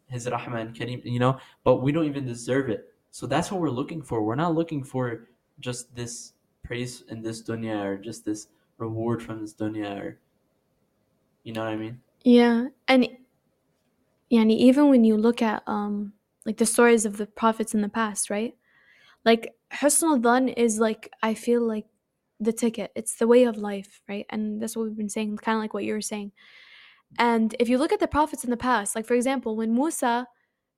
[0.07, 2.93] his rahmah and kareem, you know, but we don't even deserve it.
[3.11, 4.21] So that's what we're looking for.
[4.23, 5.27] We're not looking for
[5.59, 6.33] just this
[6.63, 8.47] praise in this dunya or just this
[8.77, 10.19] reward from this dunya or
[11.43, 12.01] you know what I mean?
[12.23, 13.07] Yeah, and
[14.31, 16.13] yani even when you look at um
[16.45, 18.55] like the stories of the prophets in the past, right?
[19.25, 21.85] Like husn al is like I feel like
[22.39, 22.91] the ticket.
[22.95, 24.25] It's the way of life, right?
[24.29, 26.31] And that's what we've been saying, kind of like what you were saying.
[27.17, 30.27] And if you look at the prophets in the past, like for example, when Musa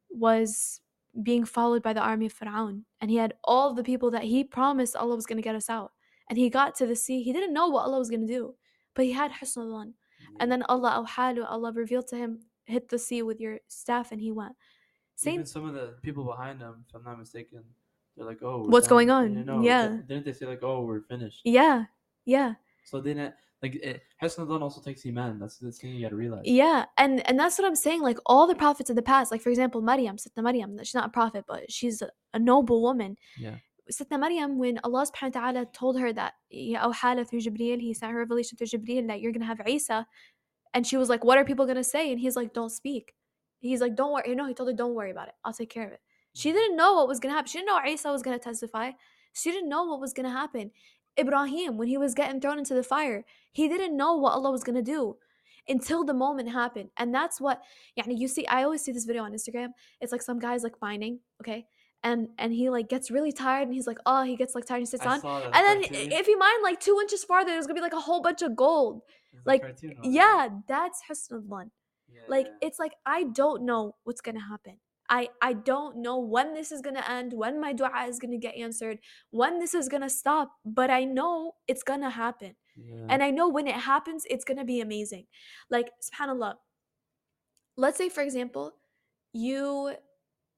[0.10, 0.81] was
[1.22, 4.44] being followed by the army of Pharaoh, and he had all the people that he
[4.44, 5.92] promised Allah was going to get us out,
[6.30, 8.56] and he got to the sea, he didn't know what Allah was going to do,
[8.96, 9.94] but he had husn al
[10.40, 14.22] And then Allah awhalu, Allah revealed to him, hit the sea with your staff, and
[14.22, 14.56] he went.
[15.16, 15.36] Same.
[15.36, 17.64] Even some of the people behind him, if I'm not mistaken,
[18.16, 18.96] they're like, "Oh, what's done.
[18.96, 20.00] going on?" You know, yeah.
[20.08, 21.42] Didn't they say like, "Oh, we're finished"?
[21.44, 21.86] Yeah,
[22.26, 22.56] yeah.
[22.86, 25.40] So then, like it, Husnul Dhan also takes iman.
[25.40, 26.44] That's the thing you gotta realize.
[26.46, 28.02] Yeah, and and that's what I'm saying.
[28.02, 30.78] Like all the prophets in the past, like for example, Maryam, Sitna Maryam.
[30.80, 33.18] She's not a prophet, but she's a, a noble woman.
[33.38, 33.56] Yeah.
[33.92, 38.12] Sitna Maryam, when Allah subhanahu wa ta'ala told her that Awhala through Jibreel, he sent
[38.12, 40.08] her revelation through Jibreel that you're gonna have Isa.
[40.74, 42.12] And she was like, What are people gonna say?
[42.12, 43.14] And he's like, Don't speak.
[43.60, 44.30] He's like, Don't worry.
[44.30, 45.36] You know, he told her, Don't worry about it.
[45.46, 46.00] I'll take care of it.
[46.34, 46.58] She mm-hmm.
[46.58, 47.48] didn't know what was gonna happen.
[47.48, 48.92] She didn't know Isa was gonna testify.
[49.34, 50.72] She didn't know what was gonna happen.
[51.20, 54.64] Ibrahim, when he was getting thrown into the fire, he didn't know what Allah was
[54.64, 55.18] going to do
[55.68, 56.90] until the moment happened.
[56.98, 57.62] And that's what,
[57.96, 59.70] yeah, you see, I always see this video on Instagram.
[60.00, 61.66] It's like some guy's like mining, okay?
[62.04, 64.78] And and he like gets really tired and he's like, oh, he gets like tired
[64.78, 65.44] and he sits I on.
[65.44, 66.12] And then cartoon.
[66.12, 68.56] if he mine like two inches farther, there's gonna be like a whole bunch of
[68.56, 69.02] gold.
[69.46, 69.64] like,
[70.04, 71.66] yeah, that's Husn al
[72.12, 72.22] yeah.
[72.28, 74.78] Like, it's like, I don't know what's gonna happen.
[75.12, 78.32] I, I don't know when this is going to end, when my dua is going
[78.32, 78.98] to get answered,
[79.32, 82.56] when this is going to stop, but I know it's going to happen.
[82.78, 83.08] Yeah.
[83.10, 85.26] And I know when it happens, it's going to be amazing.
[85.70, 86.54] Like, subhanAllah,
[87.76, 88.72] let's say, for example,
[89.34, 89.96] you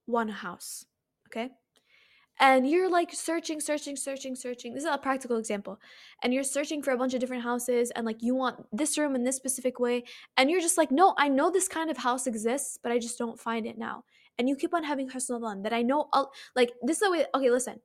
[0.06, 0.86] want a house,
[1.30, 1.50] okay?
[2.40, 4.76] And you're like searching, searching, searching, searching.
[4.76, 5.80] This is a practical example.
[6.22, 9.16] And you're searching for a bunch of different houses, and like you want this room
[9.16, 10.04] in this specific way.
[10.38, 13.18] And you're just like, no, I know this kind of house exists, but I just
[13.18, 14.04] don't find it now
[14.38, 17.26] and you keep on having husnul that I know all like this is the way
[17.36, 17.80] okay listen.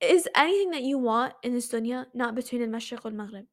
[0.00, 3.44] Is anything that you want in this dunya not between al-mashriq and maghrib?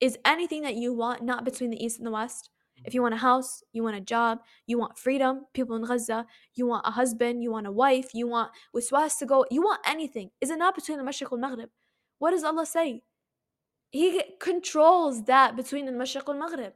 [0.00, 2.48] Is anything that you want not between the east and the west?
[2.84, 6.24] If you want a house you want a job you want freedom people in gaza
[6.54, 9.80] you want a husband you want a wife you want wiswas to go you want
[9.86, 10.30] anything.
[10.40, 11.68] Is it not between the Mashriq and maghrib?
[12.18, 13.02] What does allah say?
[13.90, 16.72] He controls that between the Mashriq and maghrib.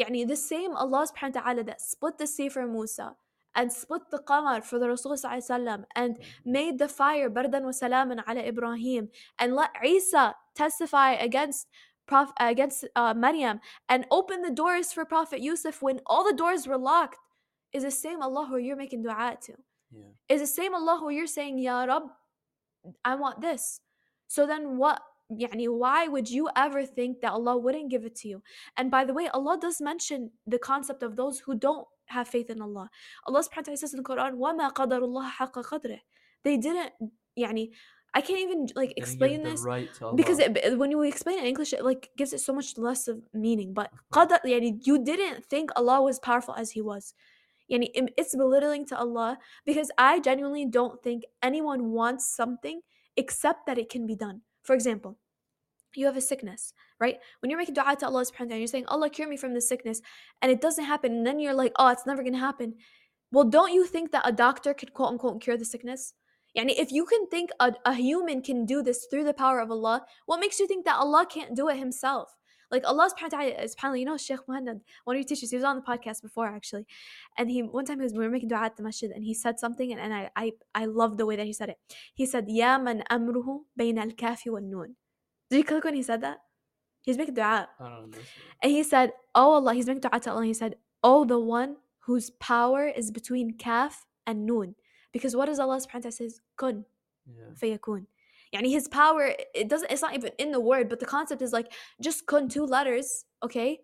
[0.00, 3.14] Yani the same allah subhanahu wa ta'ala that split the sea for musa
[3.55, 8.21] and split the qamar for the Rasul وسلم, and made the fire bardan wa salaman
[8.29, 11.67] ala Ibrahim and let Isa testify against
[12.07, 16.67] Prof, against uh, Maryam and open the doors for Prophet Yusuf when all the doors
[16.67, 17.17] were locked
[17.73, 19.53] is the same Allah who you're making dua to.
[19.91, 20.03] Yeah.
[20.29, 22.03] Is the same Allah who you're saying, Ya Rab,
[23.03, 23.79] I want this.
[24.27, 25.01] So then what
[25.31, 28.43] يعني why would you ever think that Allah wouldn't give it to you?
[28.77, 32.49] And by the way, Allah does mention the concept of those who don't have faith
[32.49, 32.89] in Allah.
[33.25, 35.99] Allah subhanahu wa ta'ala says in the Quran, وَمَا قَدَرُ اللَّهَ حَقَّ قَدْرِهِ
[36.43, 36.91] They didn't,
[37.37, 37.71] يعني,
[38.13, 41.73] I can't even like explain this right because it, when you explain it in English,
[41.73, 43.73] it like gives it so much less of meaning.
[43.73, 47.13] But qadar, yani, you didn't think Allah was powerful as He was.
[47.69, 52.79] Yani, it's belittling to Allah because I genuinely don't think anyone wants something
[53.17, 54.41] except that it can be done.
[54.63, 55.17] For example,
[55.93, 57.18] you have a sickness, right?
[57.40, 59.54] When you're making dua to Allah subhanahu wa ta'ala, you're saying, Allah cure me from
[59.54, 60.00] this sickness,
[60.42, 62.74] and it doesn't happen, and then you're like, oh, it's never gonna happen.
[63.32, 66.14] Well, don't you think that a doctor could quote unquote cure the sickness?
[66.56, 69.70] Yani, if you can think a, a human can do this through the power of
[69.70, 72.36] Allah, what makes you think that Allah can't do it himself?
[72.70, 75.64] Like Allah subhanahu wa ta'ala, you know, Sheikh Muhammad, one of your teachers, he was
[75.64, 76.86] on the podcast before actually.
[77.36, 79.34] And he one time he was we were making dua at the masjid and he
[79.34, 81.78] said something and, and I I I love the way that he said it.
[82.14, 84.94] He said, Ya man amruhu bayna al-kafi wal noon.
[85.50, 86.38] Did you click when he said that?
[87.02, 87.68] He's making dua.
[88.62, 90.44] And he said, Oh Allah, he's making dua to Allah.
[90.44, 94.74] He said, Oh, the one whose power is between kaf and noon.
[95.12, 96.40] Because what does Allah subhanahu wa ta'ala says?
[96.56, 96.84] Kun.
[97.26, 97.54] Yeah.
[97.54, 98.06] Fayakun.
[98.54, 101.52] Yani his power, it doesn't it's not even in the word, but the concept is
[101.52, 103.80] like just kun two letters, okay?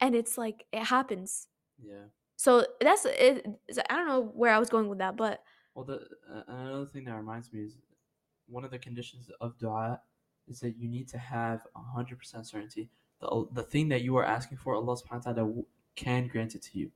[0.00, 1.48] And it's like it happens.
[1.78, 2.08] Yeah.
[2.36, 3.46] So that's it.
[3.90, 5.42] I don't know where I was going with that, but
[5.74, 6.00] well, the
[6.32, 7.76] uh, another thing that reminds me is
[8.48, 9.98] one of the conditions of du'a
[10.48, 12.88] is that you need to have 100% certainty
[13.20, 15.62] the, the thing that you are asking for, Allah subhanahu wa ta'ala
[15.94, 16.90] can grant it to you.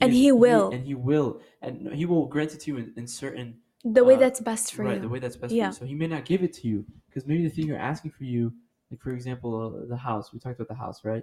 [0.00, 0.70] And is- He will.
[0.70, 1.40] and He will.
[1.60, 4.72] And He will grant it to you in, in certain The way uh, that's best
[4.74, 5.00] for right, you.
[5.02, 5.66] the way that's best Yeah.
[5.70, 5.78] for you.
[5.80, 8.24] So he may not give it to you because maybe the thing you're asking for
[8.24, 8.54] you,
[8.90, 9.52] like for example,
[9.84, 10.32] uh, the house.
[10.32, 11.22] We talked about the house, right?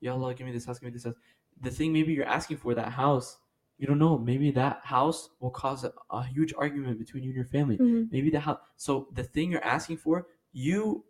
[0.00, 1.14] Ya Allah, give me this house, give me this house.
[1.62, 3.38] The thing maybe you're asking for that house,
[3.78, 4.18] you don't know.
[4.18, 7.78] Maybe that house will cause a, a huge argument between you and your family.
[7.78, 8.10] Mhm.
[8.10, 8.58] Maybe the house.
[8.76, 11.04] So the thing you're asking for, you,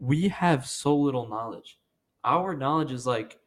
[0.00, 1.78] we have so little knowledge.
[2.24, 3.38] Our knowledge is like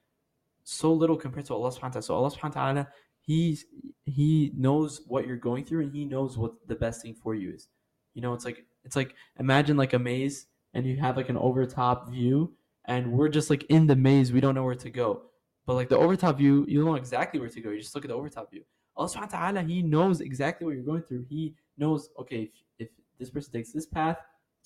[0.63, 2.03] so little compared to Allah subhanahu wa ta'ala.
[2.03, 2.87] So Allah subhanahu wa ta'ala,
[3.21, 3.65] He's
[4.05, 7.53] He knows what you're going through and He knows what the best thing for you
[7.53, 7.67] is.
[8.13, 11.37] You know, it's like it's like imagine like a maze and you have like an
[11.37, 12.53] overtop view
[12.85, 15.23] and we're just like in the maze, we don't know where to go.
[15.65, 17.69] But like the overtop view, you know exactly where to go.
[17.71, 18.63] You just look at the overtop view.
[18.95, 21.25] Allah subhanahu wa ta'ala, He knows exactly what you're going through.
[21.29, 22.89] He knows, okay, if, if
[23.19, 24.17] this person takes this path,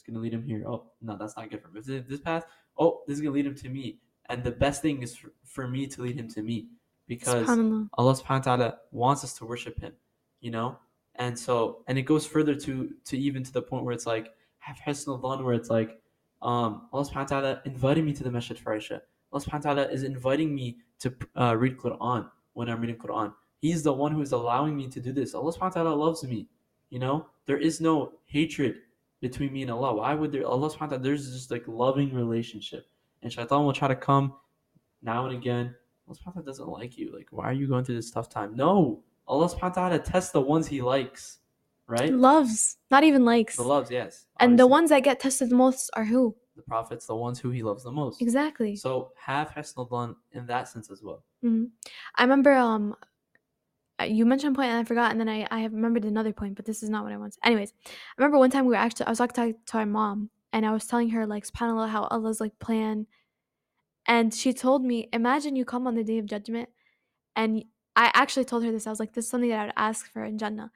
[0.08, 0.64] gonna lead him here.
[0.68, 1.78] Oh, no, that's not good for him.
[1.78, 2.46] If this- this path,
[2.78, 4.00] oh, this is gonna lead him to me.
[4.28, 6.68] And the best thing is for, for me to lead him to me.
[7.08, 7.90] Because SubhanAllah.
[7.94, 9.94] Allah subhanahu wa ta'ala wants us to worship him,
[10.42, 10.78] you know?
[11.16, 14.34] And so and it goes further to to even to the point where it's like
[14.58, 16.02] have husn al where it's like
[16.42, 19.02] um Allah subhanahu wa ta'ala invited me to the Masjid Farisha.
[19.32, 23.34] Allah subhanahu wa ta'ala is inviting me to uh, read Quran when I'm reading Quran.
[23.62, 25.34] He's the one who is allowing me to do this.
[25.36, 26.48] Allah subhanahu wa ta'ala loves me.
[26.90, 27.28] You know?
[27.46, 28.78] There is no hatred
[29.22, 29.96] between me and Allah.
[29.96, 32.88] Why would there Allah subhanahu wa ta'ala there's just like loving relationship.
[33.22, 34.34] And shaitan will try to come
[35.02, 35.76] now and again
[36.08, 37.16] Allah subhanahu wa ta'ala doesn't like you.
[37.16, 38.56] Like, why are you going through this tough time?
[38.56, 39.04] No.
[39.28, 41.40] Allah subhanahu wa ta'ala tests the ones he likes.
[41.88, 42.12] Right?
[42.12, 43.58] Loves, not even likes.
[43.58, 44.26] The loves, yes.
[44.40, 46.36] and the ones that get tested the most are who?
[46.56, 48.22] the prophets, the ones who he loves the most.
[48.22, 48.76] Exactly.
[48.76, 51.24] So have Husnul Dhan in that sense as well.
[51.44, 51.70] Mhm.
[52.16, 52.96] I remember um
[54.04, 56.56] you mentioned a point and I forgot and then I, I have remembered another point,
[56.56, 57.38] but this is not what I want.
[57.44, 60.30] Anyways, I remember one time we were actually I was talking to, to our mom
[60.52, 63.08] and I was telling her like subhanAllah how Allah's like plan
[64.08, 66.70] and she told me, Imagine you come on the day of judgment
[67.36, 67.64] and
[67.96, 68.88] I actually told her this.
[68.88, 70.72] I was like, This is something that I would ask for in Jannah.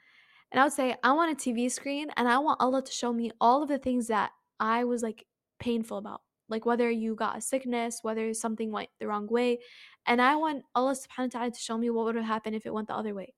[0.52, 3.14] And I would say, I want a TV screen and I want Allah to show
[3.14, 5.26] me all of the things that I was like
[5.60, 6.22] painful about.
[6.50, 9.60] Like whether you got a sickness, whether something went the wrong way.
[10.06, 12.66] And I want Allah subhanahu wa ta'ala to show me what would have happened if
[12.66, 13.34] it went the other way.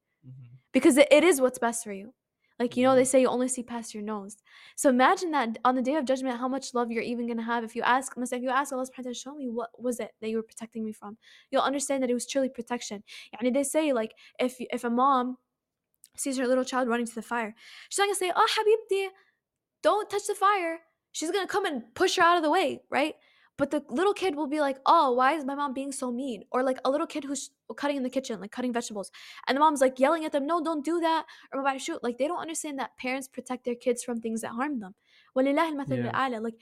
[0.72, 2.14] Because it, it is what's best for you.
[2.60, 3.08] Like, you know, they Mhm.
[3.08, 4.38] say you only see past your nose.
[4.76, 7.64] So imagine that on the day of judgment, how much love you're even gonna have
[7.64, 10.12] if you ask, if you ask Allah subhanahu wa ta'ala, show me what was it
[10.22, 11.18] that you were protecting me from.
[11.50, 13.04] You'll understand that it was truly protection.
[13.40, 15.38] And they say like if if a mom
[16.16, 17.56] sees her little child running to the fire,
[17.90, 19.08] she's not gonna say, Oh Habibti,
[19.82, 20.80] don't touch the fire
[21.12, 23.16] she's going to come and push her out of the way, right?
[23.58, 26.44] But the little kid will be like, oh, why is my mom being so mean?
[26.52, 29.12] Or like a little kid who's cutting in the kitchen, like cutting vegetables.
[29.48, 31.26] And the mom's like yelling at them, no, don't do that.
[31.54, 32.04] Or I'm shoot.
[32.04, 34.96] Like they don't understand that parents protect their kids from things that harm them.
[35.36, 36.40] Yeah.
[36.40, 36.56] Like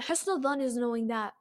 [0.00, 1.32] Husnul Dhan is knowing that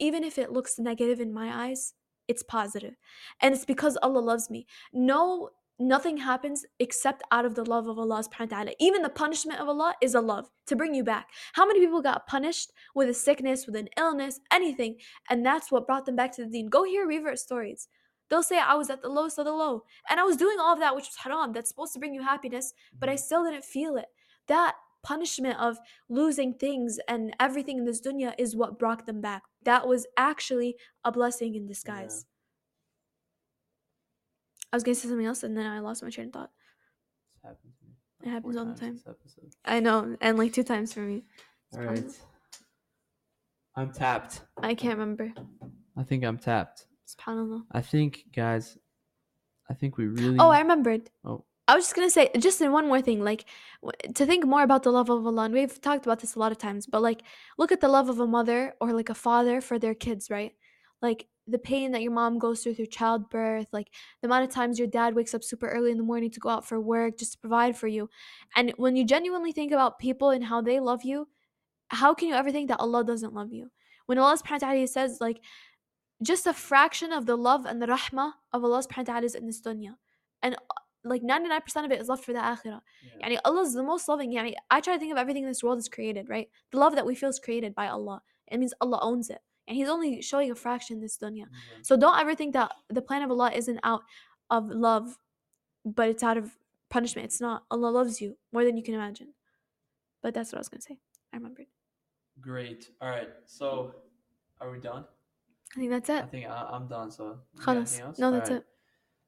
[0.00, 1.92] even if it looks negative in my eyes,
[2.28, 2.94] it's positive.
[3.42, 4.66] And it's because Allah loves me.
[4.92, 8.70] No nothing happens except out of the love of Allah subhanahu wa ta'ala.
[8.80, 11.28] Even the punishment of Allah is a love to bring you back.
[11.54, 14.96] How many people got punished with a sickness, with an illness, anything,
[15.28, 16.68] and that's what brought them back to the deen?
[16.68, 17.88] Go hear revert stories.
[18.28, 19.84] They'll say I was at the lowest of the low.
[20.10, 21.52] And I was doing all of that which was haram.
[21.52, 23.20] That's supposed to bring you happiness, but I mm-hmm.
[23.20, 24.06] still didn't feel it.
[24.48, 29.42] That punishment of losing things and everything in this dunya is what brought them back.
[29.62, 32.24] That was actually a blessing in disguise.
[34.76, 36.50] I was gonna say something else and then I lost my train of thought.
[37.32, 37.94] It's happened to me.
[38.24, 39.00] It happens all the time.
[39.64, 41.24] I know, and like two times for me.
[41.74, 42.04] All right.
[43.74, 44.42] I'm tapped.
[44.58, 45.32] I can't remember.
[45.96, 46.88] I think I'm tapped.
[47.08, 47.62] SubhanAllah.
[47.72, 48.76] I think, guys,
[49.70, 50.36] I think we really.
[50.38, 51.08] Oh, I remembered.
[51.24, 51.44] Oh.
[51.68, 53.46] I was just gonna say, just in one more thing, like
[53.80, 55.44] w- to think more about the love of Allah.
[55.44, 57.22] And we've talked about this a lot of times, but like,
[57.56, 60.52] look at the love of a mother or like a father for their kids, right?
[61.00, 63.88] Like the pain that your mom goes through through childbirth, like
[64.20, 66.48] the amount of times your dad wakes up super early in the morning to go
[66.48, 68.10] out for work just to provide for you.
[68.56, 71.28] And when you genuinely think about people and how they love you,
[71.88, 73.70] how can you ever think that Allah doesn't love you?
[74.06, 75.40] When Allah subhanahu wa ta'ala says like
[76.22, 79.34] just a fraction of the love and the rahmah of Allah subhanahu wa ta'ala is
[79.34, 79.94] in this dunya.
[80.42, 80.58] And uh,
[81.04, 82.80] like 99% of it is left for the akhirah.
[83.20, 83.28] Yeah.
[83.28, 84.32] Yani Allah is the most loving.
[84.32, 86.48] Yani I try to think of everything in this world is created, right?
[86.72, 88.22] The love that we feel is created by Allah.
[88.48, 89.40] It means Allah owns it.
[89.68, 91.38] And He's only showing a fraction in this dunya.
[91.38, 91.44] Yeah.
[91.82, 94.02] So don't ever think that the plan of Allah isn't out
[94.50, 95.18] of love,
[95.84, 96.56] but it's out of
[96.88, 97.24] punishment.
[97.26, 97.64] It's not.
[97.70, 99.34] Allah loves you more than you can imagine.
[100.22, 100.98] But that's what I was gonna say.
[101.32, 101.66] I remembered.
[102.40, 102.90] Great.
[103.00, 103.28] All right.
[103.46, 103.94] So,
[104.60, 105.04] are we done?
[105.74, 107.10] I think that's it I think I, I'm done.
[107.10, 107.76] So, you got Khalas.
[107.76, 108.18] anything else?
[108.18, 108.62] No, that's All right.
[108.62, 108.66] it.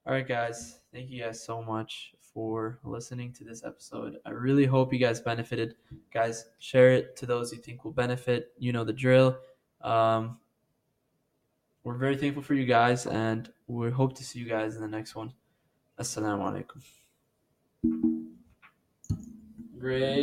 [0.06, 0.80] All right, guys.
[0.92, 4.16] Thank you guys so much for listening to this episode.
[4.24, 5.74] I really hope you guys benefited.
[6.12, 8.52] Guys, share it to those you think will benefit.
[8.58, 9.36] You know the drill.
[9.80, 10.38] Um,
[11.84, 14.88] we're very thankful for you guys, and we hope to see you guys in the
[14.88, 15.32] next one.
[15.98, 16.82] Assalamu alaikum.
[19.78, 20.18] Great.